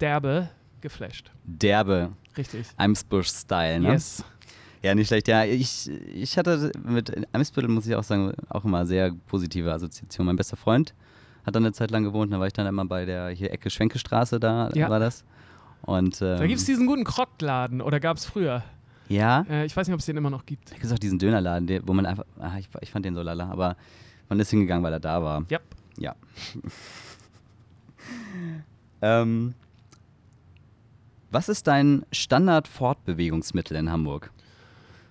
[0.00, 0.48] derbe
[0.80, 1.30] geflasht.
[1.44, 2.12] Derbe.
[2.36, 2.66] Richtig.
[2.76, 3.92] Eimsbusch-Style, ne?
[3.92, 4.24] Yes.
[4.82, 5.28] Ja, nicht schlecht.
[5.28, 10.28] Ja, ich, ich hatte mit Eimsbüttel, muss ich auch sagen, auch immer sehr positive Assoziationen.
[10.28, 10.94] Mein bester Freund
[11.44, 13.68] hat dann eine Zeit lang gewohnt, da war ich dann immer bei der hier Ecke
[13.68, 14.88] Schwenkestraße, da Ja.
[14.88, 15.24] war das.
[15.82, 18.62] Und, ähm, Da gibt es diesen guten Krockladen, oder gab es früher?
[19.08, 20.70] Ja, Äh, ich weiß nicht, ob es den immer noch gibt.
[20.70, 23.14] da gibt es auch diesen Dönerladen, der, wo man einfach, ah, ich, ich fand den
[23.14, 23.76] so lala, aber
[24.28, 25.44] man ist hingegangen, weil er da war.
[25.50, 25.62] Yep.
[25.98, 26.14] Ja.
[29.02, 29.54] ähm,
[31.30, 34.30] was ist dein Standard-Fortbewegungsmittel in Hamburg?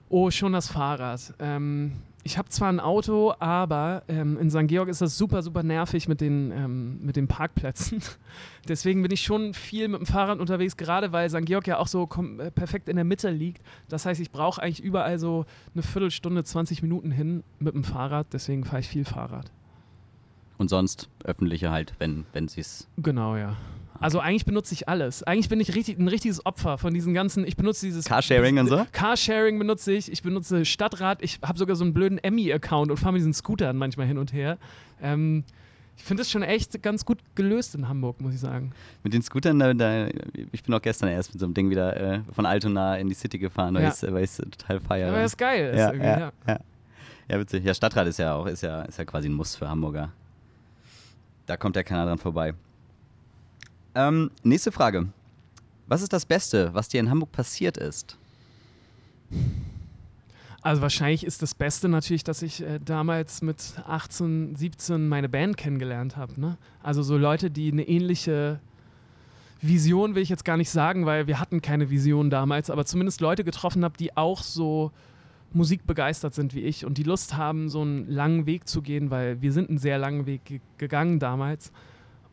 [0.09, 1.33] Oh, schon das Fahrrad.
[1.39, 4.67] Ähm, ich habe zwar ein Auto, aber ähm, in St.
[4.67, 8.01] Georg ist das super, super nervig mit den, ähm, mit den Parkplätzen.
[8.67, 11.45] Deswegen bin ich schon viel mit dem Fahrrad unterwegs, gerade weil St.
[11.45, 12.09] Georg ja auch so
[12.39, 13.63] äh, perfekt in der Mitte liegt.
[13.87, 18.27] Das heißt, ich brauche eigentlich überall so eine Viertelstunde, 20 Minuten hin mit dem Fahrrad.
[18.33, 19.51] Deswegen fahre ich viel Fahrrad.
[20.59, 22.87] Und sonst öffentliche halt, wenn, wenn sie es.
[22.97, 23.55] Genau, ja.
[24.01, 25.23] Also eigentlich benutze ich alles.
[25.23, 28.05] Eigentlich bin ich richtig, ein richtiges Opfer von diesen ganzen, ich benutze dieses...
[28.05, 28.85] Carsharing und so?
[28.91, 33.13] Carsharing benutze ich, ich benutze Stadtrat, ich habe sogar so einen blöden Emmy-Account und fahre
[33.13, 34.57] mit diesen Scootern manchmal hin und her.
[35.01, 35.43] Ähm,
[35.97, 38.71] ich finde das schon echt ganz gut gelöst in Hamburg, muss ich sagen.
[39.03, 40.07] Mit den Scootern, da, da,
[40.51, 43.15] ich bin auch gestern erst mit so einem Ding wieder äh, von Altona in die
[43.15, 43.89] City gefahren, weil Ja.
[43.89, 45.09] ich es total feiere.
[45.09, 45.71] Aber das ist geil.
[45.73, 46.31] Ist ja, irgendwie, ja, ja.
[46.47, 46.59] ja.
[47.27, 47.65] ja, witzig.
[47.65, 50.13] Ja, Stadtrat ist ja auch, ist ja, ist ja quasi ein Muss für Hamburger.
[51.49, 52.53] Da kommt ja keiner dran vorbei.
[53.95, 55.07] Ähm, nächste Frage.
[55.87, 58.19] Was ist das Beste, was dir in Hamburg passiert ist?
[60.61, 65.57] Also wahrscheinlich ist das Beste natürlich, dass ich äh, damals mit 18, 17 meine Band
[65.57, 66.39] kennengelernt habe.
[66.39, 66.59] Ne?
[66.83, 68.59] Also so Leute, die eine ähnliche
[69.59, 73.21] Vision will ich jetzt gar nicht sagen, weil wir hatten keine Vision damals, aber zumindest
[73.21, 74.91] Leute getroffen habe, die auch so
[75.53, 79.41] musikbegeistert sind wie ich und die Lust haben, so einen langen Weg zu gehen, weil
[79.41, 81.71] wir sind einen sehr langen Weg ge gegangen damals.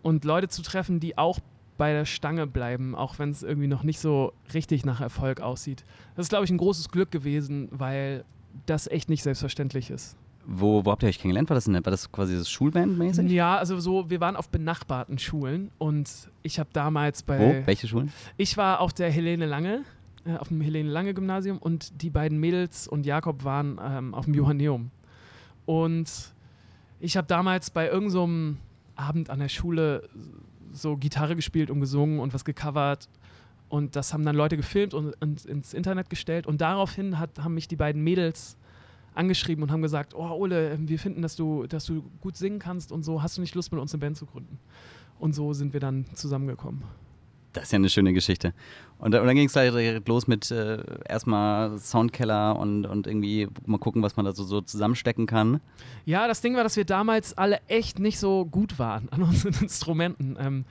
[0.02, 1.40] Und Leute zu treffen, die auch
[1.76, 5.84] bei der Stange bleiben, auch wenn es irgendwie noch nicht so richtig nach Erfolg aussieht.
[6.14, 8.24] Das ist, glaube ich, ein großes Glück gewesen, weil
[8.66, 10.16] das echt nicht selbstverständlich ist.
[10.48, 11.50] Wo, wo habt ihr euch kennengelernt?
[11.50, 13.28] War das, eine, war das quasi das Schulband-mäßig?
[13.28, 16.08] Ja, also so, wir waren auf benachbarten Schulen und
[16.42, 17.38] ich habe damals bei.
[17.38, 17.66] Wo?
[17.66, 18.12] Welche Schulen?
[18.36, 19.82] Ich war auf der Helene Lange,
[20.26, 24.24] äh, auf dem Helene Lange Gymnasium und die beiden Mädels und Jakob waren ähm, auf
[24.24, 24.90] dem Johanneum.
[25.64, 26.34] Und
[27.00, 28.58] ich habe damals bei irgendeinem
[28.94, 30.08] Abend an der Schule
[30.72, 33.08] so Gitarre gespielt und gesungen und was gecovert.
[33.68, 36.46] Und das haben dann Leute gefilmt und, und ins Internet gestellt.
[36.46, 38.56] Und daraufhin hat, haben mich die beiden Mädels
[39.14, 42.92] angeschrieben und haben gesagt, oh Ole, wir finden, dass du, dass du gut singen kannst
[42.92, 44.58] und so, hast du nicht Lust mit uns eine Band zu gründen?
[45.18, 46.82] Und so sind wir dann zusammengekommen.
[47.56, 48.52] Das ist ja eine schöne Geschichte.
[48.98, 53.78] Und, und dann ging es direkt los mit äh, erstmal Soundkeller und, und irgendwie mal
[53.78, 55.60] gucken, was man da so, so zusammenstecken kann.
[56.04, 59.54] Ja, das Ding war, dass wir damals alle echt nicht so gut waren an unseren
[59.62, 60.36] Instrumenten.
[60.38, 60.64] Ähm,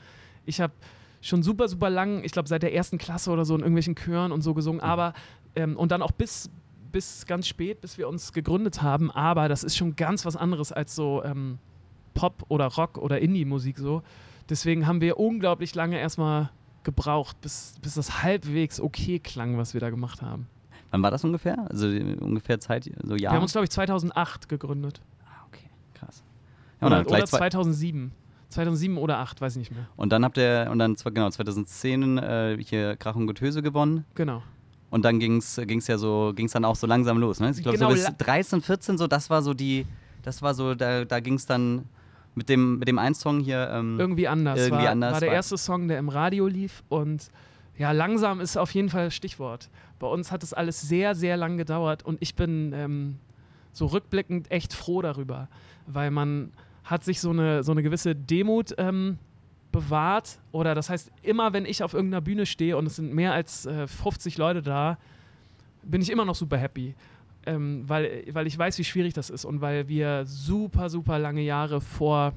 [0.46, 0.74] ich habe
[1.22, 4.32] schon super, super lang, ich glaube seit der ersten Klasse oder so in irgendwelchen Chören
[4.32, 4.88] und so gesungen, mhm.
[4.88, 5.14] aber
[5.56, 6.52] ähm, und dann auch bis,
[6.92, 10.72] bis ganz spät, bis wir uns gegründet haben, aber das ist schon ganz was anderes
[10.72, 11.58] als so ähm,
[12.14, 14.04] Pop oder Rock oder Indie-Musik so.
[14.50, 16.52] Deswegen haben wir unglaublich lange erstmal
[16.86, 20.48] gebraucht, bis, bis das halbwegs okay klang, was wir da gemacht haben.
[20.92, 21.70] Wann war das ungefähr?
[21.70, 23.34] Also ungefähr Zeit, so Jahr?
[23.34, 25.02] Wir haben uns, glaube ich, 2008 gegründet.
[25.26, 26.24] Ah, okay, krass.
[26.80, 28.12] Ja, oder, oder 2007.
[28.50, 29.88] 2007 oder 2008, weiß ich nicht mehr.
[29.98, 34.06] Und dann habt ihr, und dann, genau, 2010 äh, hier Krach und Getöse gewonnen.
[34.16, 34.42] Genau.
[34.90, 37.52] Und dann ging es ja so, ging es dann auch so langsam los, ne?
[37.52, 39.86] Ich glaube, genau, so bis 13, 14, so, das war so die,
[40.22, 41.86] das war so, da, da ging es dann
[42.36, 43.70] mit dem, mit dem einen Song hier.
[43.72, 44.60] Ähm, irgendwie anders.
[44.60, 45.14] Irgendwie war, anders.
[45.14, 47.30] War der erste Song, der im Radio lief und
[47.78, 49.70] ja, langsam ist auf jeden Fall das Stichwort.
[50.00, 53.16] Bei uns hat es alles sehr, sehr lang gedauert und ich bin ähm,
[53.74, 55.50] so rückblickend echt froh darüber,
[55.88, 56.52] weil man
[56.84, 59.18] hat sich so eine, so eine gewisse Demut ähm,
[59.72, 63.34] bewahrt oder das heißt, immer wenn ich auf irgendeiner Bühne stehe und es sind mehr
[63.34, 64.98] als äh, 50 Leute da,
[65.84, 66.96] bin ich immer noch super happy
[67.46, 71.42] ähm, weil, weil ich weiß, wie schwierig das ist und weil wir super, super lange
[71.42, 72.34] Jahre vor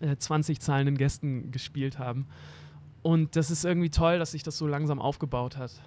[0.00, 2.26] äh, 20 zahlenden Gästen gespielt haben.
[3.02, 5.80] Und das ist irgendwie toll, dass sich das so langsam aufgebaut hat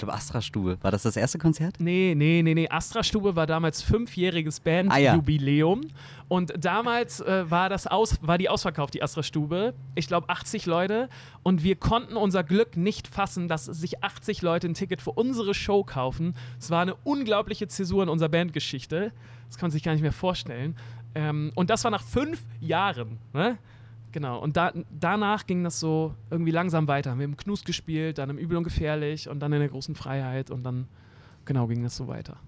[0.00, 0.78] glaube, Astra-Stube.
[0.82, 1.76] War das das erste Konzert?
[1.78, 2.68] Nee, nee, nee, nee.
[2.68, 5.80] Astra-Stube war damals fünfjähriges Bandjubiläum.
[5.82, 5.94] Ah, ja.
[6.28, 9.74] Und damals äh, war, das aus, war die ausverkauft, die Astra-Stube.
[9.94, 11.08] Ich glaube, 80 Leute.
[11.42, 15.54] Und wir konnten unser Glück nicht fassen, dass sich 80 Leute ein Ticket für unsere
[15.54, 16.34] Show kaufen.
[16.58, 19.12] Es war eine unglaubliche Zäsur in unserer Bandgeschichte.
[19.48, 20.76] Das kann man sich gar nicht mehr vorstellen.
[21.14, 23.18] Ähm, und das war nach fünf Jahren.
[23.32, 23.58] Ne?
[24.12, 27.16] Genau, und da, danach ging das so irgendwie langsam weiter.
[27.16, 30.50] Wir haben Knus gespielt, dann im Übel und Gefährlich und dann in der großen Freiheit
[30.50, 30.88] und dann,
[31.44, 32.38] genau, ging das so weiter.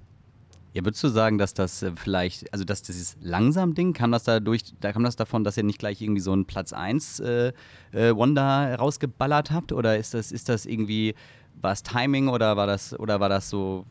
[0.75, 4.25] Ja, würdest du sagen, dass das äh, vielleicht, also dass dieses langsam Ding, kam das
[4.25, 7.53] dadurch, da kam das davon, dass ihr nicht gleich irgendwie so einen Platz 1 äh,
[7.92, 9.72] äh, Wonder rausgeballert habt?
[9.72, 11.14] Oder ist das, ist das irgendwie,
[11.61, 13.85] war es Timing oder war das, oder war das so,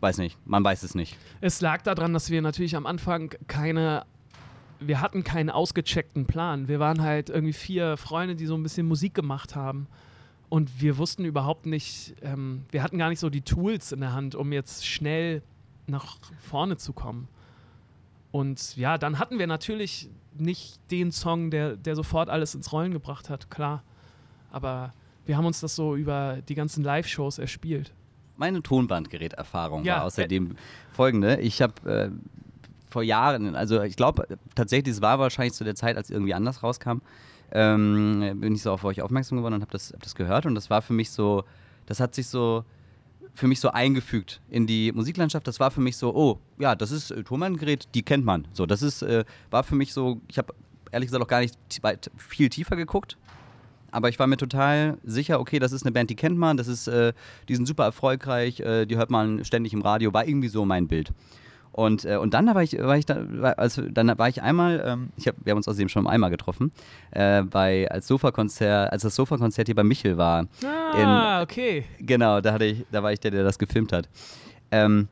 [0.00, 1.18] weiß nicht, man weiß es nicht.
[1.40, 4.04] Es lag daran, dass wir natürlich am Anfang keine
[4.80, 6.68] wir hatten keinen ausgecheckten Plan.
[6.68, 9.86] Wir waren halt irgendwie vier Freunde, die so ein bisschen Musik gemacht haben.
[10.48, 14.12] Und wir wussten überhaupt nicht, ähm, wir hatten gar nicht so die Tools in der
[14.12, 15.42] Hand, um jetzt schnell
[15.86, 17.28] nach vorne zu kommen.
[18.30, 22.92] Und ja, dann hatten wir natürlich nicht den Song, der, der sofort alles ins Rollen
[22.92, 23.82] gebracht hat, klar.
[24.50, 24.94] Aber
[25.26, 27.92] wir haben uns das so über die ganzen Live-Shows erspielt.
[28.36, 30.54] Meine Tonbandgeräterfahrung ja, war außerdem äh,
[30.92, 31.40] folgende.
[31.40, 32.10] Ich habe äh,
[32.90, 36.62] vor Jahren, also ich glaube tatsächlich, es war wahrscheinlich zu der Zeit, als irgendwie anders
[36.62, 36.98] rauskam,
[37.52, 40.54] ähm, bin ich so auf euch aufmerksam geworden und habe das, hab das gehört und
[40.54, 41.44] das war für mich so,
[41.86, 42.64] das hat sich so
[43.34, 45.46] für mich so eingefügt in die Musiklandschaft.
[45.46, 48.48] Das war für mich so, oh, ja, das ist äh, Tonbandgerät, die kennt man.
[48.52, 50.52] So, das ist, äh, war für mich so, ich habe
[50.90, 51.56] ehrlich gesagt auch gar nicht
[52.16, 53.16] viel tiefer geguckt,
[53.90, 56.68] aber ich war mir total sicher, okay, das ist eine Band, die kennt man, das
[56.68, 57.12] ist, äh,
[57.48, 60.88] die sind super erfolgreich, äh, die hört man ständig im Radio, war irgendwie so mein
[60.88, 61.12] Bild.
[61.78, 63.14] Und, äh, und dann war ich, war ich da,
[63.56, 66.72] also dann war ich einmal, ähm, ich hab, wir haben uns außerdem schon einmal getroffen,
[67.12, 70.48] äh, bei, als Sofakonzert, als das Sofakonzert hier bei Michel war.
[70.64, 71.84] Ah, in, okay.
[72.00, 74.08] Genau, da hatte ich, da war ich der, der das gefilmt hat.
[74.72, 75.06] Ähm,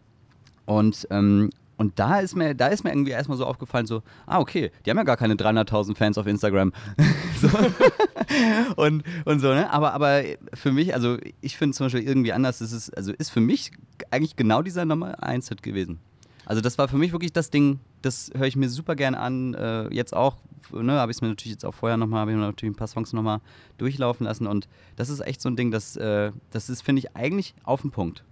[0.64, 4.40] und, ähm, und da ist mir, da ist mir irgendwie erstmal so aufgefallen, so, ah,
[4.40, 6.72] okay, die haben ja gar keine 300.000 Fans auf Instagram.
[8.74, 9.70] und, und so, ne?
[9.70, 13.30] Aber, aber für mich, also ich finde zum Beispiel irgendwie anders, ist es, also ist
[13.30, 13.70] für mich
[14.10, 16.00] eigentlich genau dieser Nummer 1-Hit gewesen.
[16.46, 19.54] Also das war für mich wirklich das Ding, das höre ich mir super gerne an.
[19.54, 20.36] Äh, jetzt auch,
[20.72, 22.78] ne, habe ich es mir natürlich jetzt auch vorher nochmal, habe ich mir natürlich ein
[22.78, 23.40] paar Songs nochmal
[23.78, 24.46] durchlaufen lassen.
[24.46, 27.82] Und das ist echt so ein Ding, das, äh, das ist, finde ich, eigentlich auf
[27.82, 28.24] den Punkt.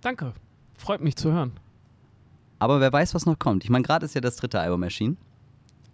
[0.00, 0.32] Danke.
[0.74, 1.52] Freut mich zu hören.
[2.58, 3.62] Aber wer weiß, was noch kommt.
[3.62, 5.18] Ich meine, gerade ist ja das dritte Album erschienen.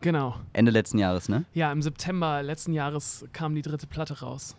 [0.01, 0.37] Genau.
[0.53, 1.45] Ende letzten Jahres, ne?
[1.53, 4.57] Ja, im September letzten Jahres kam die dritte Platte raus.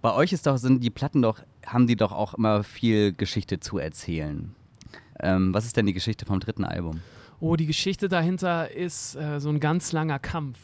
[0.00, 3.60] Bei euch ist doch, sind die Platten doch, haben die doch auch immer viel Geschichte
[3.60, 4.54] zu erzählen.
[5.20, 7.00] Ähm, was ist denn die Geschichte vom dritten Album?
[7.40, 10.58] Oh, die Geschichte dahinter ist äh, so ein ganz langer Kampf.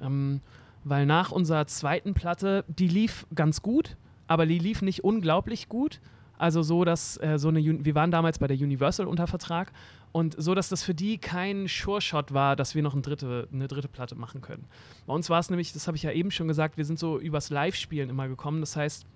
[0.00, 0.40] Ähm,
[0.84, 6.00] weil nach unserer zweiten Platte, die lief ganz gut, aber die lief nicht unglaublich gut,
[6.36, 9.72] Also so, dass äh, so eine, wir waren damals bei der Universal unter Vertrag
[10.12, 13.68] und so, dass das für die kein Sure-Shot war, dass wir noch eine dritte, eine
[13.68, 14.64] dritte Platte machen können.
[15.06, 17.18] Bei uns war es nämlich, das habe ich ja eben schon gesagt, wir sind so
[17.18, 18.60] übers Live-Spielen immer gekommen.
[18.60, 19.06] Das heißt,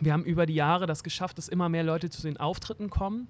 [0.00, 3.28] wir haben über die Jahre das geschafft, dass immer mehr Leute zu den Auftritten kommen.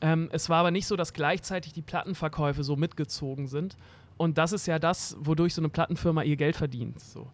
[0.00, 3.76] Ähm, es war aber nicht so, dass gleichzeitig die Plattenverkäufe so mitgezogen sind.
[4.16, 7.00] Und das ist ja das, wodurch so eine Plattenfirma ihr Geld verdient.
[7.00, 7.28] So.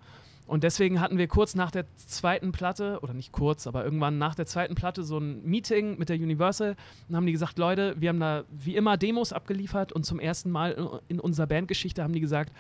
[0.47, 4.35] Und deswegen hatten wir kurz nach der zweiten Platte, oder nicht kurz, aber irgendwann nach
[4.35, 6.77] der zweiten Platte so ein Meeting mit der Universal
[7.09, 10.51] und haben die gesagt, Leute, wir haben da wie immer Demos abgeliefert und zum ersten
[10.51, 12.53] Mal in unserer Bandgeschichte haben die gesagt,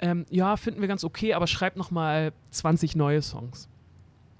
[0.00, 3.68] ähm, ja, finden wir ganz okay, aber schreibt noch mal 20 neue Songs.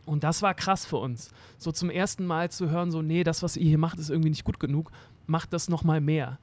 [0.06, 1.30] Und das war krass für uns.
[1.58, 4.30] So zum ersten Mal zu hören, so, nee, das, was ihr hier macht, ist irgendwie
[4.30, 4.90] nicht gut genug,
[5.26, 6.38] macht das noch mal mehr.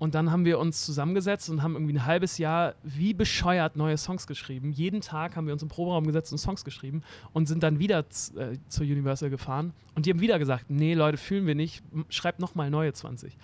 [0.00, 3.98] Und dann haben wir uns zusammengesetzt und haben irgendwie ein halbes Jahr wie bescheuert neue
[3.98, 4.72] Songs geschrieben.
[4.72, 7.02] Jeden Tag haben wir uns im Proberaum gesetzt und Songs geschrieben
[7.34, 9.74] und sind dann wieder äh, zur Universal gefahren.
[9.94, 13.36] Und die haben wieder gesagt, nee, Leute, fühlen wir nicht, schreibt nochmal neue 20.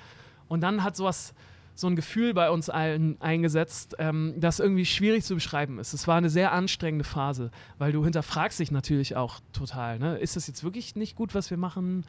[0.49, 1.35] Und dann hat sowas,
[1.77, 5.93] so ein Gefühl bei uns allen eingesetzt, ähm, das irgendwie schwierig zu beschreiben ist.
[5.93, 10.01] Es war eine sehr anstrengende Phase, weil du hinterfragst dich natürlich auch total.
[10.01, 10.19] Ne?
[10.19, 12.05] Ist das jetzt wirklich nicht gut, was wir machen?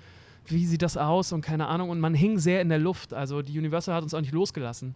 [0.51, 1.89] wie sieht das aus und keine Ahnung.
[1.89, 3.13] Und man hing sehr in der Luft.
[3.13, 4.95] Also die Universal hat uns auch nicht losgelassen.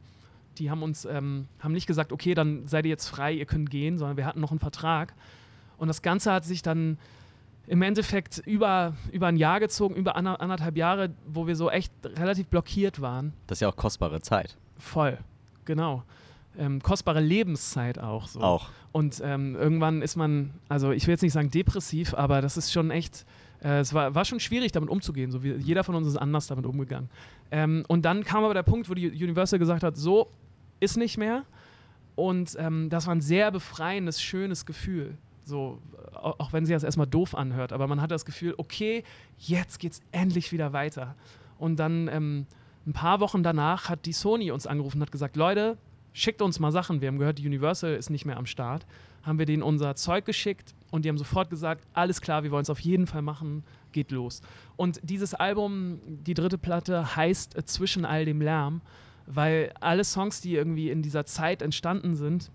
[0.57, 3.69] Die haben uns ähm, haben nicht gesagt, okay, dann seid ihr jetzt frei, ihr könnt
[3.69, 5.13] gehen, sondern wir hatten noch einen Vertrag.
[5.77, 6.97] Und das Ganze hat sich dann
[7.71, 12.47] im Endeffekt über, über ein Jahr gezogen, über anderthalb Jahre, wo wir so echt relativ
[12.47, 13.31] blockiert waren.
[13.47, 14.57] Das ist ja auch kostbare Zeit.
[14.77, 15.17] Voll,
[15.63, 16.03] genau.
[16.57, 18.41] Ähm, kostbare Lebenszeit auch so.
[18.41, 18.67] Auch.
[18.91, 22.73] Und ähm, irgendwann ist man, also ich will jetzt nicht sagen depressiv, aber das ist
[22.73, 23.25] schon echt
[23.63, 25.31] äh, es war, war schon schwierig, damit umzugehen.
[25.31, 27.09] So wie, jeder von uns ist anders damit umgegangen.
[27.51, 30.29] Ähm, und dann kam aber der Punkt, wo die Universal gesagt hat, so
[30.81, 31.45] ist nicht mehr.
[32.15, 35.17] Und ähm, das war ein sehr befreiendes, schönes Gefühl.
[35.43, 35.81] So,
[36.13, 39.03] auch, wenn sie das erstmal doof anhört, aber man hat das Gefühl, okay,
[39.37, 41.15] jetzt geht's endlich wieder weiter.
[41.57, 42.45] Und dann ähm,
[42.85, 45.77] ein paar Wochen danach hat die Sony uns angerufen und hat gesagt, Leute,
[46.13, 47.01] schickt uns mal Sachen.
[47.01, 48.85] Wir haben gehört, die Universal ist nicht mehr am Start.
[49.23, 52.63] Haben wir denen unser Zeug geschickt und die haben sofort gesagt, alles klar, wir wollen
[52.63, 54.41] es auf jeden Fall machen, geht los.
[54.75, 58.81] Und dieses Album, die dritte Platte, heißt Zwischen all dem Lärm,
[59.27, 62.51] weil alle Songs, die irgendwie in dieser Zeit entstanden sind,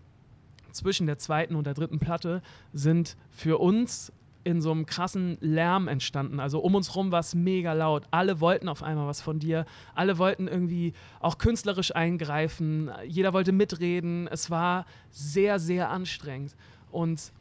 [0.77, 4.13] zwischen der zweiten und der dritten Platte, sind für uns
[4.45, 6.39] in so einem krassen Lärm entstanden.
[6.39, 8.05] Also um uns rum war es mega laut.
[8.13, 9.67] Alle wollten auf einmal was von dir.
[9.97, 12.91] Alle wollten irgendwie auch künstlerisch eingreifen.
[13.07, 14.29] Jeder wollte mitreden.
[14.29, 16.55] Es war sehr, sehr anstrengend.
[16.93, 17.33] Und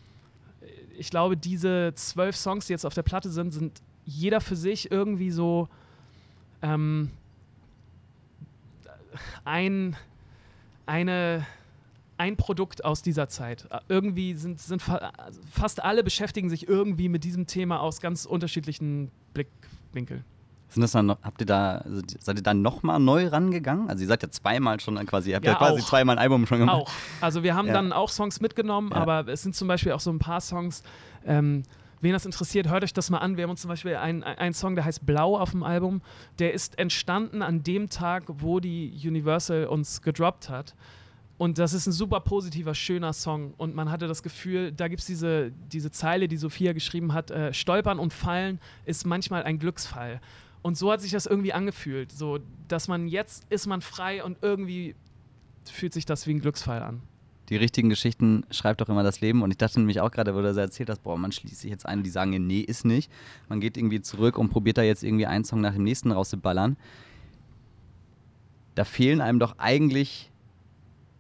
[0.98, 4.91] ich glaube, diese zwölf Songs, die jetzt auf der Platte sind, sind jeder für sich
[4.91, 5.67] irgendwie so
[6.63, 7.12] ähm,
[9.43, 9.95] ein,
[10.86, 11.45] eine,
[12.17, 13.67] ein Produkt aus dieser Zeit.
[13.89, 15.12] Irgendwie sind, sind fa
[15.51, 20.23] fast alle beschäftigen sich irgendwie mit diesem Thema aus ganz unterschiedlichen Blickwinkeln.
[20.69, 23.89] Sind das dann noch, habt ihr da, also seid ihr dann nochmal neu rangegangen?
[23.89, 25.86] Also ihr seid ja zweimal schon quasi, ihr habt ja, ja quasi auch.
[25.86, 26.75] zweimal ein Album schon gemacht.
[26.75, 26.91] Auch.
[27.21, 27.73] Also wir haben ja.
[27.73, 28.97] dann auch Songs mitgenommen, ja.
[28.97, 30.84] aber es sind zum Beispiel auch so ein paar Songs,
[31.25, 31.63] ähm,
[32.01, 33.38] wen das interessiert, hört euch das mal an.
[33.38, 36.01] Wir haben uns zum Beispiel einen Song, der heißt Blau auf dem Album.
[36.39, 40.75] Der ist entstanden an dem Tag, wo die Universal uns gedroppt hat.
[41.38, 43.54] Und das ist ein super positiver, schöner Song.
[43.58, 47.30] Und man hatte das Gefühl, da gibt es diese, diese Zeile, die Sophia geschrieben hat:
[47.32, 50.21] äh, Stolpern und Fallen ist manchmal ein Glücksfall.
[50.62, 54.38] Und so hat sich das irgendwie angefühlt, so dass man jetzt ist man frei und
[54.41, 54.95] irgendwie
[55.63, 57.02] fühlt sich das wie ein Glücksfall an.
[57.50, 59.43] Die richtigen Geschichten schreibt doch immer das Leben.
[59.43, 61.69] Und ich dachte nämlich auch gerade, wo du das erzählt hast, boah, man schließt sich
[61.69, 63.12] jetzt ein die sagen, nee, ist nicht.
[63.50, 66.78] Man geht irgendwie zurück und probiert da jetzt irgendwie einen Song nach dem nächsten rauszuballern.
[68.74, 70.32] Da fehlen einem doch eigentlich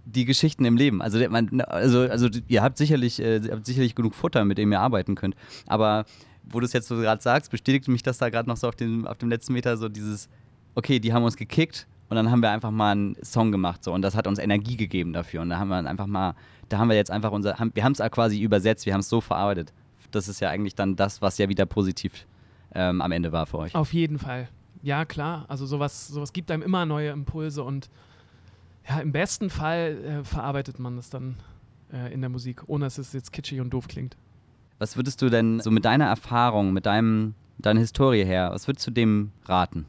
[0.05, 1.01] die Geschichten im Leben.
[1.01, 4.79] Also, man, also, also ihr habt sicherlich, äh, habt sicherlich genug Futter, mit dem ihr
[4.79, 5.35] arbeiten könnt.
[5.67, 6.05] Aber
[6.43, 8.75] wo du es jetzt so gerade sagst, bestätigt mich das da gerade noch so auf
[8.75, 10.29] dem, auf dem letzten Meter so dieses,
[10.75, 13.93] okay, die haben uns gekickt und dann haben wir einfach mal einen Song gemacht so
[13.93, 16.35] und das hat uns Energie gegeben dafür und da haben wir einfach mal,
[16.69, 19.09] da haben wir jetzt einfach unser, haben, wir haben es quasi übersetzt, wir haben es
[19.09, 19.73] so verarbeitet.
[20.11, 22.25] Das ist ja eigentlich dann das, was ja wieder positiv
[22.73, 23.75] ähm, am Ende war für euch.
[23.75, 24.47] Auf jeden Fall.
[24.81, 25.45] Ja, klar.
[25.47, 27.89] Also sowas, sowas gibt einem immer neue Impulse und
[28.87, 31.37] ja, im besten Fall äh, verarbeitet man das dann
[31.91, 34.15] äh, in der Musik, ohne dass es jetzt kitschig und doof klingt.
[34.77, 38.85] Was würdest du denn so mit deiner Erfahrung, mit deinem, deiner Historie her, was würdest
[38.87, 39.85] du dem raten?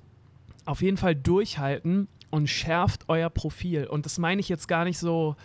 [0.65, 3.87] Auf jeden Fall durchhalten und schärft euer Profil.
[3.87, 5.37] Und das meine ich jetzt gar nicht so,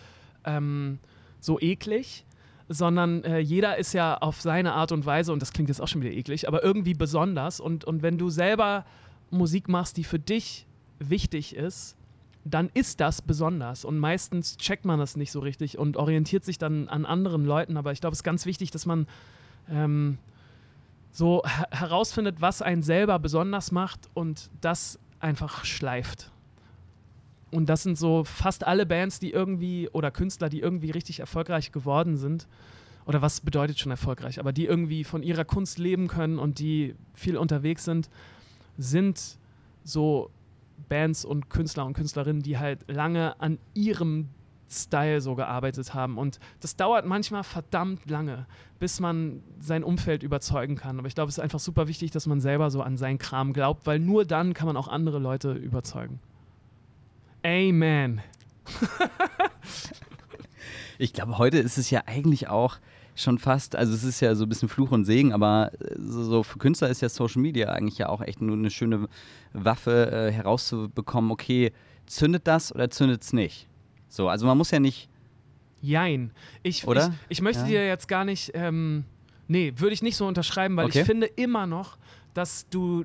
[0.44, 0.98] ähm,
[1.40, 2.24] so eklig,
[2.68, 5.88] sondern äh, jeder ist ja auf seine Art und Weise, und das klingt jetzt auch
[5.88, 7.60] schon wieder eklig, aber irgendwie besonders.
[7.60, 8.84] Und, und wenn du selber
[9.30, 10.66] Musik machst, die für dich
[10.98, 11.96] wichtig ist,
[12.44, 13.84] dann ist das besonders.
[13.84, 17.76] Und meistens checkt man das nicht so richtig und orientiert sich dann an anderen Leuten.
[17.76, 19.06] Aber ich glaube, es ist ganz wichtig, dass man
[19.70, 20.18] ähm,
[21.12, 26.30] so her herausfindet, was einen selber besonders macht und das einfach schleift.
[27.50, 31.70] Und das sind so fast alle Bands, die irgendwie oder Künstler, die irgendwie richtig erfolgreich
[31.70, 32.48] geworden sind.
[33.04, 34.40] Oder was bedeutet schon erfolgreich?
[34.40, 38.08] Aber die irgendwie von ihrer Kunst leben können und die viel unterwegs sind,
[38.78, 39.38] sind
[39.84, 40.30] so
[40.88, 44.28] Bands und Künstler und Künstlerinnen, die halt lange an ihrem
[44.72, 46.18] Style so gearbeitet haben.
[46.18, 48.46] Und das dauert manchmal verdammt lange,
[48.78, 50.98] bis man sein Umfeld überzeugen kann.
[50.98, 53.52] Aber ich glaube, es ist einfach super wichtig, dass man selber so an seinen Kram
[53.52, 56.20] glaubt, weil nur dann kann man auch andere Leute überzeugen.
[57.44, 58.22] Amen.
[60.98, 62.78] ich glaube, heute ist es ja eigentlich auch
[63.14, 66.42] schon fast, also es ist ja so ein bisschen Fluch und Segen, aber äh, so
[66.42, 69.08] für Künstler ist ja Social Media eigentlich ja auch echt nur eine schöne
[69.52, 71.72] Waffe äh, herauszubekommen, okay,
[72.06, 73.68] zündet das oder zündet es nicht?
[74.08, 75.08] So, also man muss ja nicht.
[75.80, 76.30] Jein.
[76.62, 77.08] Ich, Oder?
[77.28, 77.68] ich, ich möchte Ja.
[77.68, 78.52] dir jetzt gar nicht.
[78.54, 79.04] Ähm,
[79.48, 81.00] nee, würde ich nicht so unterschreiben, weil Okay.
[81.00, 81.98] ich finde immer noch,
[82.34, 83.04] dass du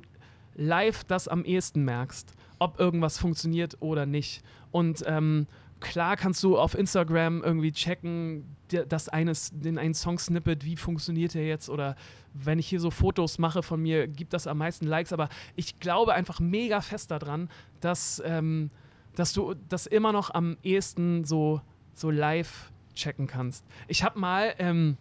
[0.55, 4.43] live das am ehesten merkst, ob irgendwas funktioniert oder nicht.
[4.71, 5.47] Und ähm,
[5.79, 11.33] klar kannst du auf Instagram irgendwie checken, dir- das eines, den einen Song-Snippet, wie funktioniert
[11.33, 11.69] der jetzt?
[11.69, 11.95] Oder
[12.33, 15.13] wenn ich hier so Fotos mache von mir, gibt das am meisten Likes.
[15.13, 17.49] Aber ich glaube einfach mega fest daran,
[17.81, 18.69] dass, ähm,
[19.15, 21.61] dass du das immer noch am ehesten so,
[21.93, 23.65] so live checken kannst.
[23.87, 24.53] Ich habe mal.
[24.59, 24.97] Ähm,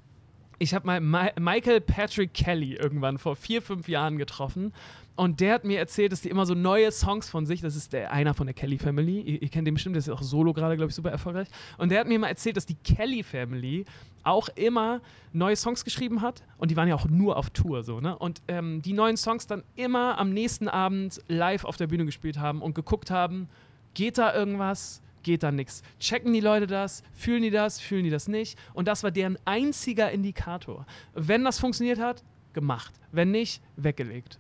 [0.59, 4.73] ich habe mal Ma Michael Patrick Kelly irgendwann vor vier, fünf Jahren getroffen.
[5.17, 7.95] Und der hat mir erzählt, dass die immer so neue Songs von sich, das ist
[7.95, 10.53] der, einer von der Kelly Family, ihr, ihr kennt den bestimmt, der ist auch solo
[10.53, 11.49] gerade, glaube ich, super erfolgreich.
[11.79, 13.87] Und der hat mir mal erzählt, dass die Kelly Family
[14.25, 15.01] auch immer
[15.33, 16.43] neue Songs geschrieben hat.
[16.59, 18.19] Und die waren ja auch nur auf Tour so, ne?
[18.19, 22.39] Und ähm, die neuen Songs dann immer am nächsten Abend live auf der Bühne gespielt
[22.39, 23.49] haben und geguckt haben,
[23.95, 25.01] geht da irgendwas?
[25.27, 25.83] Geht da nichts.
[25.99, 27.03] Checken die Leute das?
[27.13, 27.81] Fühlen die das?
[27.81, 28.57] Fühlen die das nicht?
[28.75, 30.87] Und das war deren einziger Indikator.
[31.15, 32.95] Wenn das funktioniert hat, gemacht.
[33.11, 34.39] Wenn nicht, weggelegt.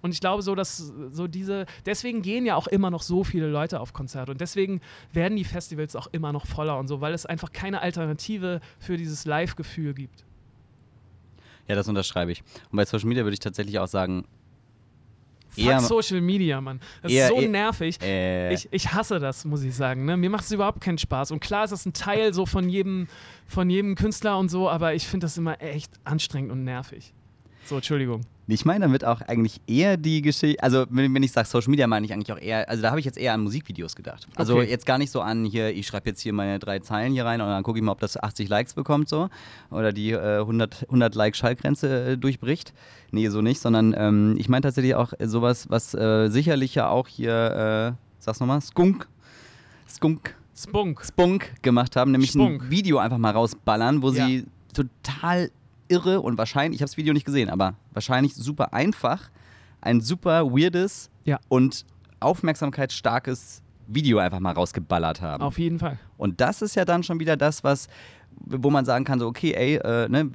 [0.00, 3.48] Und ich glaube so, dass so diese, deswegen gehen ja auch immer noch so viele
[3.48, 4.80] Leute auf Konzerte und deswegen
[5.12, 8.96] werden die Festivals auch immer noch voller und so, weil es einfach keine Alternative für
[8.96, 10.24] dieses Live-Gefühl gibt.
[11.66, 12.44] Ja, das unterschreibe ich.
[12.70, 14.24] Und bei Social Media würde ich tatsächlich auch sagen,
[15.54, 16.80] Fuck Eher- Social Media, Mann.
[17.02, 17.98] Das eher- ist so eher- nervig.
[18.02, 20.04] äh, Ich, ich hasse das, muss ich sagen.
[20.06, 20.16] Ne?
[20.16, 21.30] Mir macht es überhaupt keinen Spaß.
[21.30, 23.06] Und klar ist das ein Teil so von jedem,
[23.46, 27.12] von jedem Künstler und so, aber ich finde das immer echt anstrengend und nervig.
[27.66, 28.22] So, Entschuldigung.
[28.48, 31.86] Ich meine damit auch eigentlich eher die Geschichte, also wenn, wenn ich sage Social Media,
[31.86, 34.26] meine ich eigentlich auch eher, also da habe ich jetzt eher an Musikvideos gedacht.
[34.34, 34.68] Also Okay.
[34.68, 37.40] jetzt gar nicht so an hier, ich schreibe jetzt hier meine drei Zeilen hier rein
[37.40, 39.28] und dann gucke ich mal, ob das 80 Likes bekommt so
[39.70, 42.74] oder die äh, 100, 100 Like Schallgrenze äh, durchbricht.
[43.12, 47.06] Nee, so nicht, sondern ähm, ich meine tatsächlich auch sowas, was äh, sicherlich ja auch
[47.08, 49.08] hier, äh, sag's nochmal, Skunk,
[49.88, 51.04] Skunk, Spunk.
[51.04, 52.64] Spunk gemacht haben, nämlich Spunk.
[52.64, 54.26] ein Video einfach mal rausballern, wo Ja.
[54.26, 55.50] sie total
[55.92, 59.30] irre und wahrscheinlich, ich habe das Video nicht gesehen, aber wahrscheinlich super einfach,
[59.80, 61.38] ein super weirdes Ja.
[61.48, 61.84] und
[62.20, 65.42] aufmerksamkeitsstarkes Video einfach mal rausgeballert haben.
[65.42, 65.98] Auf jeden Fall.
[66.16, 67.88] Und das ist ja dann schon wieder das, was,
[68.36, 70.30] wo man sagen kann, so, okay, ey, äh, ne,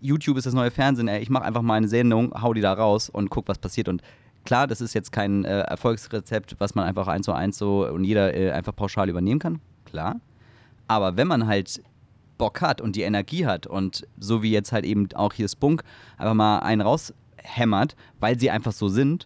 [0.00, 2.72] YouTube ist das neue Fernsehen, ey, ich mache einfach mal eine Sendung, hau die da
[2.74, 3.88] raus und guck, was passiert.
[3.88, 4.02] Und
[4.44, 8.04] klar, das ist jetzt kein äh, Erfolgsrezept, was man einfach eins zu eins so und
[8.04, 10.20] jeder äh, einfach pauschal übernehmen kann, klar.
[10.86, 11.82] Aber wenn man halt
[12.38, 15.82] Bock hat und die Energie hat und so wie jetzt halt eben auch hier Spunk
[16.18, 19.24] einfach mal einen raushämmert, weil sie einfach so sind,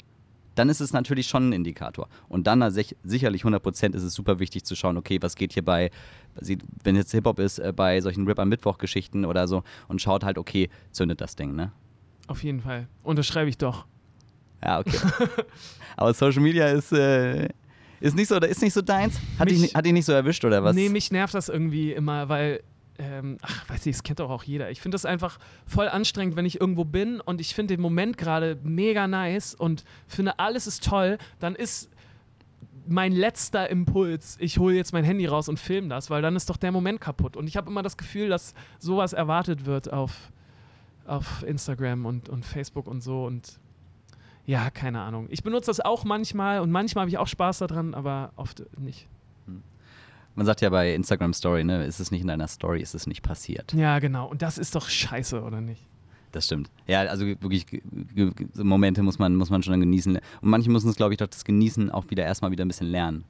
[0.56, 2.08] dann ist es natürlich schon ein Indikator.
[2.28, 5.64] Und dann sich- sicherlich 100% ist es super wichtig zu schauen, okay, was geht hier
[5.64, 5.90] bei,
[6.84, 11.20] wenn jetzt Hip-Hop ist, äh, bei solchen Rip-am-Mittwoch-Geschichten oder so und schaut halt, okay, zündet
[11.20, 11.72] das Ding, ne?
[12.26, 12.88] Auf jeden Fall.
[13.02, 13.86] Unterschreibe ich doch.
[14.62, 14.98] Ja, okay.
[15.96, 17.48] Aber Social Media ist, äh,
[18.00, 19.18] ist, nicht so, ist nicht so deins?
[19.38, 20.74] Hat Mich- hat dich nicht so erwischt oder was?
[20.74, 22.60] Nee, mich nervt das irgendwie immer, weil,
[23.00, 24.70] ähm, ach, weiß ich, das kennt doch auch jeder.
[24.70, 28.18] Ich finde das einfach voll anstrengend, wenn ich irgendwo bin und ich finde den Moment
[28.18, 31.90] gerade mega nice und finde, alles ist toll, dann ist
[32.86, 36.50] mein letzter Impuls, ich hole jetzt mein Handy raus und film das, weil dann ist
[36.50, 37.36] doch der Moment kaputt.
[37.36, 40.32] Und ich habe immer das Gefühl, dass sowas erwartet wird auf,
[41.06, 43.60] auf Instagram und, und Facebook und so und
[44.46, 45.28] ja, keine Ahnung.
[45.30, 49.06] Ich benutze das auch manchmal und manchmal habe ich auch Spaß daran, aber oft nicht.
[50.40, 53.06] Man sagt ja bei Instagram Story, ne, ist es nicht in deiner Story, ist es
[53.06, 53.74] nicht passiert.
[53.74, 54.26] Ja, genau.
[54.26, 55.82] Und das ist doch scheiße, oder nicht?
[56.32, 56.70] Das stimmt.
[56.86, 57.66] Ja, also wirklich
[58.54, 60.16] so Momente muss man, muss man schon dann genießen.
[60.16, 62.86] Und manche müssen es, glaube ich, doch das Genießen auch wieder erstmal wieder ein bisschen
[62.86, 63.24] lernen.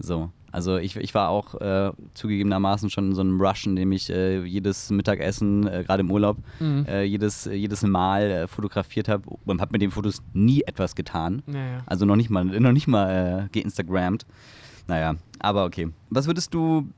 [0.00, 0.32] So.
[0.50, 4.10] Also ich, ich war auch äh, zugegebenermaßen schon in so einem Rush, in dem ich
[4.10, 6.86] äh, jedes Mittagessen, äh, gerade im Urlaub, Mhm.
[6.88, 11.44] äh, jedes, jedes Mal äh, fotografiert habe und habe mit den Fotos nie etwas getan.
[11.46, 11.84] Naja.
[11.86, 14.26] Also noch nicht mal, noch nicht mal äh, geinstagrammt.
[14.88, 15.90] Naja, aber okay.
[16.10, 16.88] Was würdest du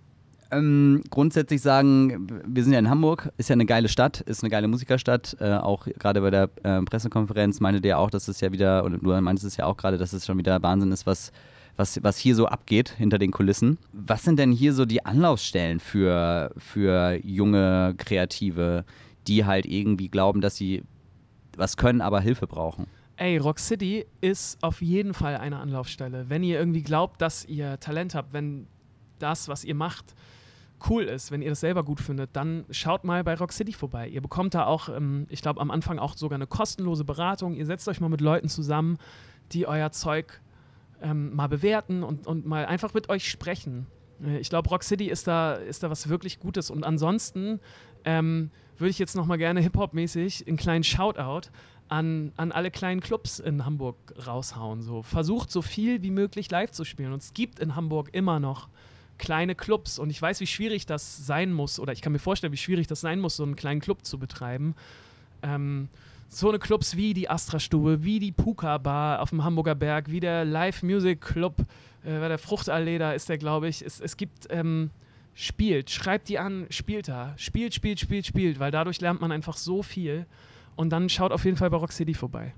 [0.52, 4.50] ähm, grundsätzlich sagen, wir sind ja in Hamburg, ist ja eine geile Stadt, ist eine
[4.50, 5.36] geile Musikerstadt.
[5.40, 9.02] Äh, auch gerade bei der äh, Pressekonferenz meinte der auch, dass es ja wieder, und
[9.02, 11.32] du meintest es ja auch gerade, dass es schon wieder Wahnsinn ist, was,
[11.76, 13.78] was, was hier so abgeht hinter den Kulissen.
[13.92, 18.84] Was sind denn hier so die Anlaufstellen für, für junge Kreative,
[19.26, 20.82] die halt irgendwie glauben, dass sie
[21.56, 22.86] was können, aber Hilfe brauchen?
[23.20, 26.30] Ey, Rock City ist auf jeden Fall eine Anlaufstelle.
[26.30, 28.66] Wenn ihr irgendwie glaubt, dass ihr Talent habt, wenn
[29.18, 30.14] das, was ihr macht,
[30.88, 34.08] cool ist, wenn ihr das selber gut findet, dann schaut mal bei Rock City vorbei.
[34.08, 37.56] Ihr bekommt da auch, ähm, ich glaube, am Anfang auch sogar eine kostenlose Beratung.
[37.56, 38.96] Ihr setzt euch mal mit Leuten zusammen,
[39.52, 40.40] die euer Zeug
[41.02, 43.86] ähm, mal bewerten und, und mal einfach mit euch sprechen.
[44.24, 46.70] Äh, ich glaube, Rock City ist da, ist da was wirklich Gutes.
[46.70, 47.60] Und ansonsten
[48.06, 51.50] ähm, würde ich jetzt noch mal gerne Hip-Hop-mäßig einen kleinen Shoutout
[51.90, 54.82] an, an alle kleinen Clubs in Hamburg raushauen.
[54.82, 55.02] So.
[55.02, 57.12] Versucht so viel wie möglich live zu spielen.
[57.12, 58.68] Und es gibt in Hamburg immer noch
[59.18, 59.98] kleine Clubs.
[59.98, 62.86] Und ich weiß, wie schwierig das sein muss, oder ich kann mir vorstellen, wie schwierig
[62.86, 64.74] das sein muss, so einen kleinen Club zu betreiben.
[65.42, 65.88] Ähm,
[66.28, 70.20] so eine Clubs wie die Astra-Stube, wie die Puka Bar auf dem Hamburger Berg, wie
[70.20, 71.56] der Live Music Club
[72.04, 73.82] äh, der Fruchtallee, da ist der, glaube ich.
[73.84, 74.90] Es, es gibt, ähm,
[75.34, 79.56] spielt, schreibt die an, spielt da, spielt, spielt, spielt, spielt, weil dadurch lernt man einfach
[79.56, 80.26] so viel.
[80.80, 82.54] Und dann schaut auf jeden Fall bei Rock City vorbei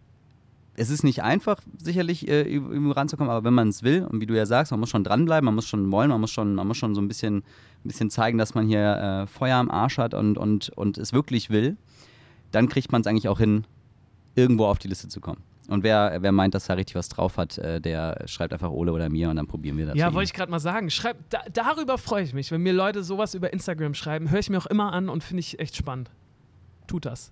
[0.75, 4.27] es ist nicht einfach, sicherlich äh, irgendwo ranzukommen, aber wenn man es will, und wie
[4.27, 6.67] du ja sagst, man muss schon dranbleiben, man muss schon wollen, man muss schon, man
[6.67, 7.45] muss schon so ein bisschen, ein
[7.89, 11.51] bisschen zeigen, dass man hier äh, Feuer am Arsch hat und, und, und es wirklich
[11.51, 11.77] will,
[12.53, 13.67] dann kriegt man es eigentlich auch hin,
[14.35, 15.43] irgendwo auf die Liste zu kommen.
[15.69, 18.93] Und wer, wer meint, dass er richtig was drauf hat, äh, der schreibt einfach Ole
[18.93, 19.97] oder mir und dann probieren wir das.
[19.97, 20.91] Ja, wollte ich gerade mal sagen.
[20.91, 22.51] Schreib, da, darüber freue ich mich.
[22.51, 25.41] Wenn mir Leute sowas über Instagram schreiben, höre ich mir auch immer an und finde
[25.41, 26.11] ich echt spannend.
[26.89, 27.31] Tut das.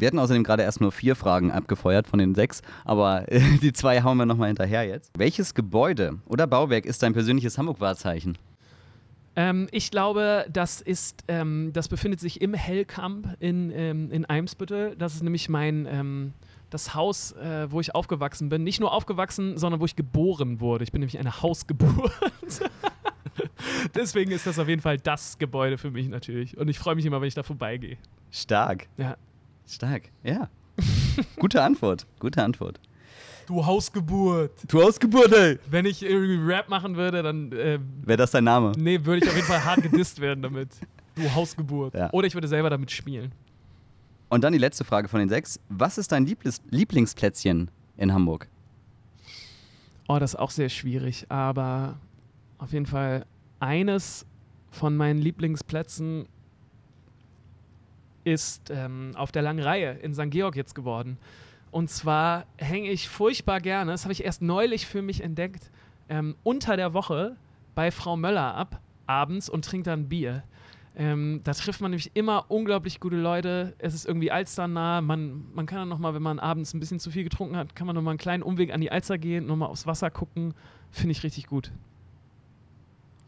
[0.00, 3.72] Wir hatten außerdem gerade erst nur vier Fragen abgefeuert von den sechs, aber äh, die
[3.74, 5.12] zwei hauen wir nochmal hinterher jetzt.
[5.16, 8.38] Welches Gebäude oder Bauwerk ist dein persönliches Hamburg-Wahrzeichen?
[9.36, 14.96] Ähm, ich glaube, das ist, ähm, das befindet sich im Hellkamp in, ähm, in Eimsbüttel.
[14.96, 16.32] Das ist nämlich mein, ähm,
[16.70, 18.64] das Haus, äh, wo ich aufgewachsen bin.
[18.64, 20.82] Nicht nur aufgewachsen, sondern wo ich geboren wurde.
[20.82, 22.12] Ich bin nämlich eine Hausgeburt.
[23.94, 26.56] Deswegen ist das auf jeden Fall das Gebäude für mich natürlich.
[26.56, 27.98] Und ich freue mich immer, wenn ich da vorbeigehe.
[28.30, 28.88] Stark.
[28.96, 29.16] Ja.
[29.70, 30.48] Stark, ja.
[31.38, 32.80] Gute Antwort, gute Antwort.
[33.46, 34.52] Du Hausgeburt.
[34.68, 35.58] Du Hausgeburt, ey.
[35.70, 37.52] Wenn ich irgendwie Rap machen würde, dann.
[37.52, 38.72] Äh, Wäre das dein Name?
[38.76, 40.68] Nee, würde ich auf jeden Fall hart gedisst werden damit.
[41.14, 41.94] Du Hausgeburt.
[41.94, 42.10] Ja.
[42.12, 43.32] Oder ich würde selber damit spielen.
[44.28, 45.58] Und dann die letzte Frage von den sechs.
[45.68, 48.48] Was ist dein Lieblings Lieblingsplätzchen in Hamburg?
[50.08, 51.96] Oh, das ist auch sehr schwierig, aber
[52.58, 53.26] auf jeden Fall
[53.58, 54.26] eines
[54.70, 56.26] von meinen Lieblingsplätzen
[58.24, 60.30] ist ähm, auf der langen Reihe in St.
[60.30, 61.18] Georg jetzt geworden.
[61.70, 65.70] Und zwar hänge ich furchtbar gerne, das habe ich erst neulich für mich entdeckt,
[66.08, 67.36] ähm, unter der Woche
[67.74, 70.42] bei Frau Möller ab, abends und trinke dann Bier.
[70.96, 73.74] Ähm, da trifft man nämlich immer unglaublich gute Leute.
[73.78, 75.00] Es ist irgendwie alsternah.
[75.00, 77.86] Man, man kann dann nochmal, wenn man abends ein bisschen zu viel getrunken hat, kann
[77.86, 80.52] man nochmal einen kleinen Umweg an die Alster gehen, nochmal aufs Wasser gucken.
[80.90, 81.70] Finde ich richtig gut.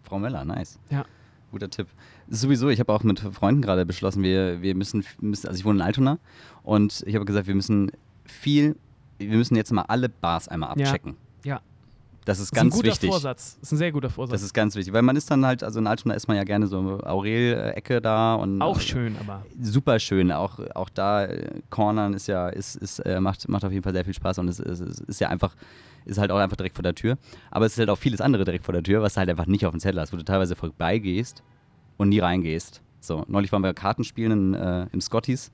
[0.02, 0.80] Frau Möller, nice.
[0.90, 1.04] Ja.
[1.52, 1.86] Guter Tipp.
[2.28, 5.80] Sowieso, ich habe auch mit Freunden gerade beschlossen, wir, wir müssen, müssen, also ich wohne
[5.80, 6.18] in Altona
[6.62, 7.92] und ich habe gesagt, wir müssen
[8.24, 8.76] viel,
[9.18, 11.12] wir müssen jetzt mal alle Bars einmal abchecken.
[11.12, 11.18] Ja.
[12.24, 12.90] Das ist ganz wichtig.
[12.90, 13.54] Das ist ein guter Vorsatz.
[13.54, 14.32] Das ist ein sehr guter Vorsatz.
[14.32, 16.44] Das ist ganz wichtig, weil man ist dann halt, also in Altona ist man ja
[16.44, 20.30] gerne so Aurel-Ecke da und auch schön, aber super schön.
[20.30, 23.92] Auch, auch da äh, Cornern ist ja, ist, ist, äh, macht, macht auf jeden Fall
[23.92, 25.54] sehr viel Spaß und es ist, ist, ist ja einfach
[26.04, 27.16] ist halt auch einfach direkt vor der Tür.
[27.50, 29.46] Aber es ist halt auch vieles andere direkt vor der Tür, was du halt einfach
[29.46, 31.42] nicht auf dem Zettel hast, wo du teilweise vorbeigehst
[31.96, 32.82] und nie reingehst.
[33.00, 35.50] So, neulich waren wir Kartenspielen in, äh, im Scotties.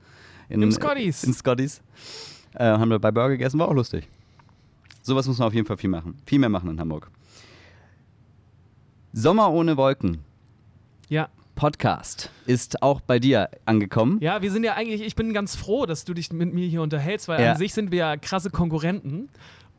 [0.49, 1.23] In, Im Scotties.
[1.23, 1.81] In Scotties.
[2.55, 4.07] Äh, haben wir bei Burger gegessen, war auch lustig.
[5.09, 6.21] Sowas muss man auf jeden Fall viel machen.
[6.27, 7.09] Viel mehr machen in Hamburg.
[9.11, 10.19] Sommer ohne Wolken.
[11.07, 11.29] Ja.
[11.55, 14.19] Podcast ist auch bei dir angekommen.
[14.21, 16.83] Ja, wir sind ja eigentlich, ich bin ganz froh, dass du dich mit mir hier
[16.83, 17.53] unterhältst, weil ja.
[17.53, 19.29] an sich sind wir ja krasse Konkurrenten.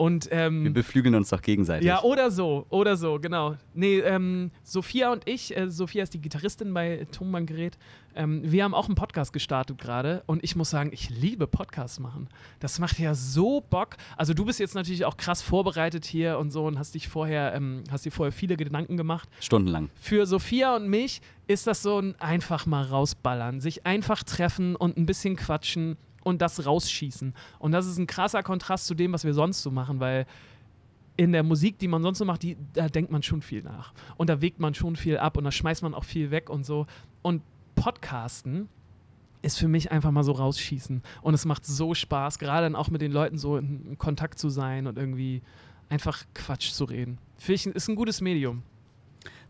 [0.00, 1.86] Und, ähm, Wir beflügeln uns doch gegenseitig.
[1.86, 3.56] Ja, oder so, oder so, genau.
[3.74, 7.76] Nee, ähm, Sophia und ich, äh, Sophia ist die Gitarristin bei Tonbandgerät,
[8.14, 12.00] ähm, wir haben auch einen Podcast gestartet gerade und ich muss sagen, ich liebe Podcasts
[12.00, 12.28] machen.
[12.58, 13.96] Das macht ja so Bock.
[14.16, 17.54] Also du bist jetzt natürlich auch krass vorbereitet hier und so und hast dich vorher,
[17.54, 19.28] ähm, hast dir vorher viele Gedanken gemacht.
[19.40, 19.90] Stundenlang.
[19.94, 24.96] Für Sophia und mich ist das so ein einfach mal rausballern, sich einfach treffen und
[24.96, 27.34] ein bisschen quatschen und das rausschießen.
[27.58, 30.26] Und das ist ein krasser Kontrast zu dem, was wir sonst so machen, weil
[31.16, 33.92] in der Musik, die man sonst so macht, die, da denkt man schon viel nach.
[34.16, 36.64] Und da wägt man schon viel ab und da schmeißt man auch viel weg und
[36.64, 36.86] so.
[37.22, 37.42] Und
[37.74, 38.68] Podcasten
[39.42, 41.02] ist für mich einfach mal so rausschießen.
[41.22, 44.48] Und es macht so Spaß, gerade dann auch mit den Leuten so in Kontakt zu
[44.48, 45.42] sein und irgendwie
[45.88, 47.18] einfach Quatsch zu reden.
[47.38, 48.62] Finde ich, ist ein gutes Medium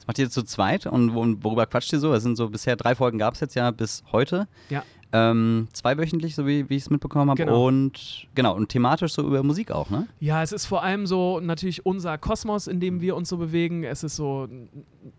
[0.06, 2.12] Macht ihr zu zweit und worüber quatscht ihr so?
[2.12, 4.48] Es sind so bisher drei Folgen gab es jetzt ja bis heute.
[4.68, 4.82] Ja.
[5.12, 7.44] Ähm, zweiwöchentlich, so wie, wie ich es mitbekommen habe.
[7.44, 7.66] Genau.
[7.66, 10.06] Und genau, und thematisch so über Musik auch, ne?
[10.20, 13.82] Ja, es ist vor allem so natürlich unser Kosmos, in dem wir uns so bewegen.
[13.82, 14.48] Es ist so,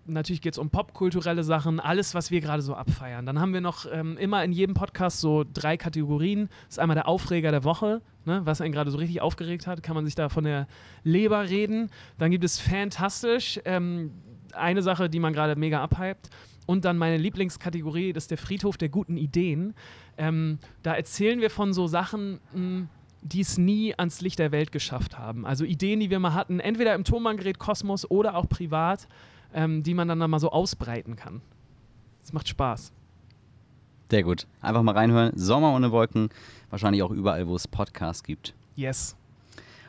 [0.06, 3.26] natürlich geht es um popkulturelle Sachen, alles, was wir gerade so abfeiern.
[3.26, 6.48] Dann haben wir noch ähm, immer in jedem Podcast so drei Kategorien.
[6.68, 9.84] Das ist einmal der Aufreger der Woche, ne, was einen gerade so richtig aufgeregt hat,
[9.84, 10.68] kann man sich da von der
[11.04, 11.90] Leber reden.
[12.18, 14.12] Dann gibt es Fantastisch, ähm,
[14.54, 16.30] eine Sache, die man gerade mega abhypt.
[16.72, 19.74] Und dann meine Lieblingskategorie, das ist der Friedhof der guten Ideen.
[20.18, 22.88] Ähm, da erzählen wir von so Sachen, mh,
[23.24, 25.46] die es nie ans Licht der Welt geschafft haben.
[25.46, 29.10] Also Ideen, die wir mal hatten, entweder im Tonbandgerät Kosmos oder auch privat,
[29.54, 31.42] ähm, die man dann, dann mal so ausbreiten kann.
[32.22, 32.94] Das macht Spaß.
[34.10, 34.48] Sehr gut.
[34.62, 35.34] Einfach mal reinhören.
[35.36, 36.30] Sommer ohne Wolken.
[36.70, 38.54] Wahrscheinlich auch überall, wo es Podcasts gibt.
[38.78, 39.18] Yes.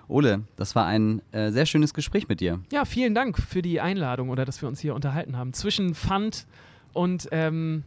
[0.08, 2.58] Ole, das war ein äh, sehr schönes Gespräch mit dir.
[2.72, 5.52] Ja, vielen Dank für die Einladung oder dass wir uns hier unterhalten haben.
[5.52, 6.44] Zwischen Fund
[6.92, 7.84] und, ähm,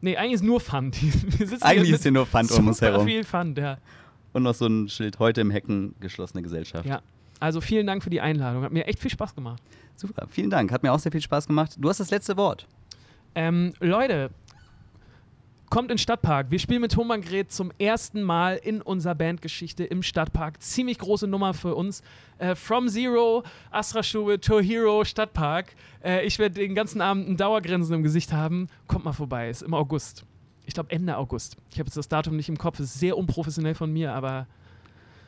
[0.00, 0.60] nee, eigentlich ist nur
[1.38, 3.06] sitzen Eigentlich hier ist hier nur Pfand um uns herum.
[3.06, 3.78] viel Fund, ja.
[4.32, 6.86] Und noch so ein Schild, heute im Hecken, geschlossene Gesellschaft.
[6.86, 7.00] Ja.
[7.40, 8.64] Also vielen Dank für die Einladung.
[8.64, 9.62] Hat mir echt viel Spaß gemacht.
[9.96, 10.72] Super, vielen Dank.
[10.72, 11.76] Hat mir auch sehr viel Spaß gemacht.
[11.78, 12.66] Du hast das letzte Wort.
[13.34, 14.30] Ähm, Leute,
[15.70, 16.50] kommt in Stadtpark.
[16.50, 20.62] Wir spielen mit Tonbandgerät zum ersten Mal in unserer Bandgeschichte im Stadtpark.
[20.62, 22.02] Ziemlich große Nummer für uns.
[22.38, 25.74] Äh, From Zero, Astra Stube, to Hero, Stadtpark.
[26.04, 28.68] Äh, ich werde den ganzen Abend ein Dauergrinsen im Gesicht haben.
[28.86, 30.24] Kommt mal vorbei, ist im August.
[30.66, 31.56] Ich glaube Ende August.
[31.70, 34.46] Ich habe jetzt das Datum nicht im Kopf, ist sehr unprofessionell von mir, aber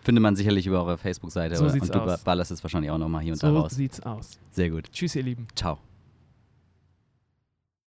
[0.02, 1.56] Findet man sicherlich über eure Facebook-Seite.
[1.56, 2.24] So und du aus.
[2.24, 3.72] ballerst es wahrscheinlich auch nochmal hier und da so raus.
[3.72, 4.38] sieht's aus.
[4.50, 4.90] Sehr gut.
[4.92, 5.46] Tschüss, ihr Lieben.
[5.54, 5.78] Ciao.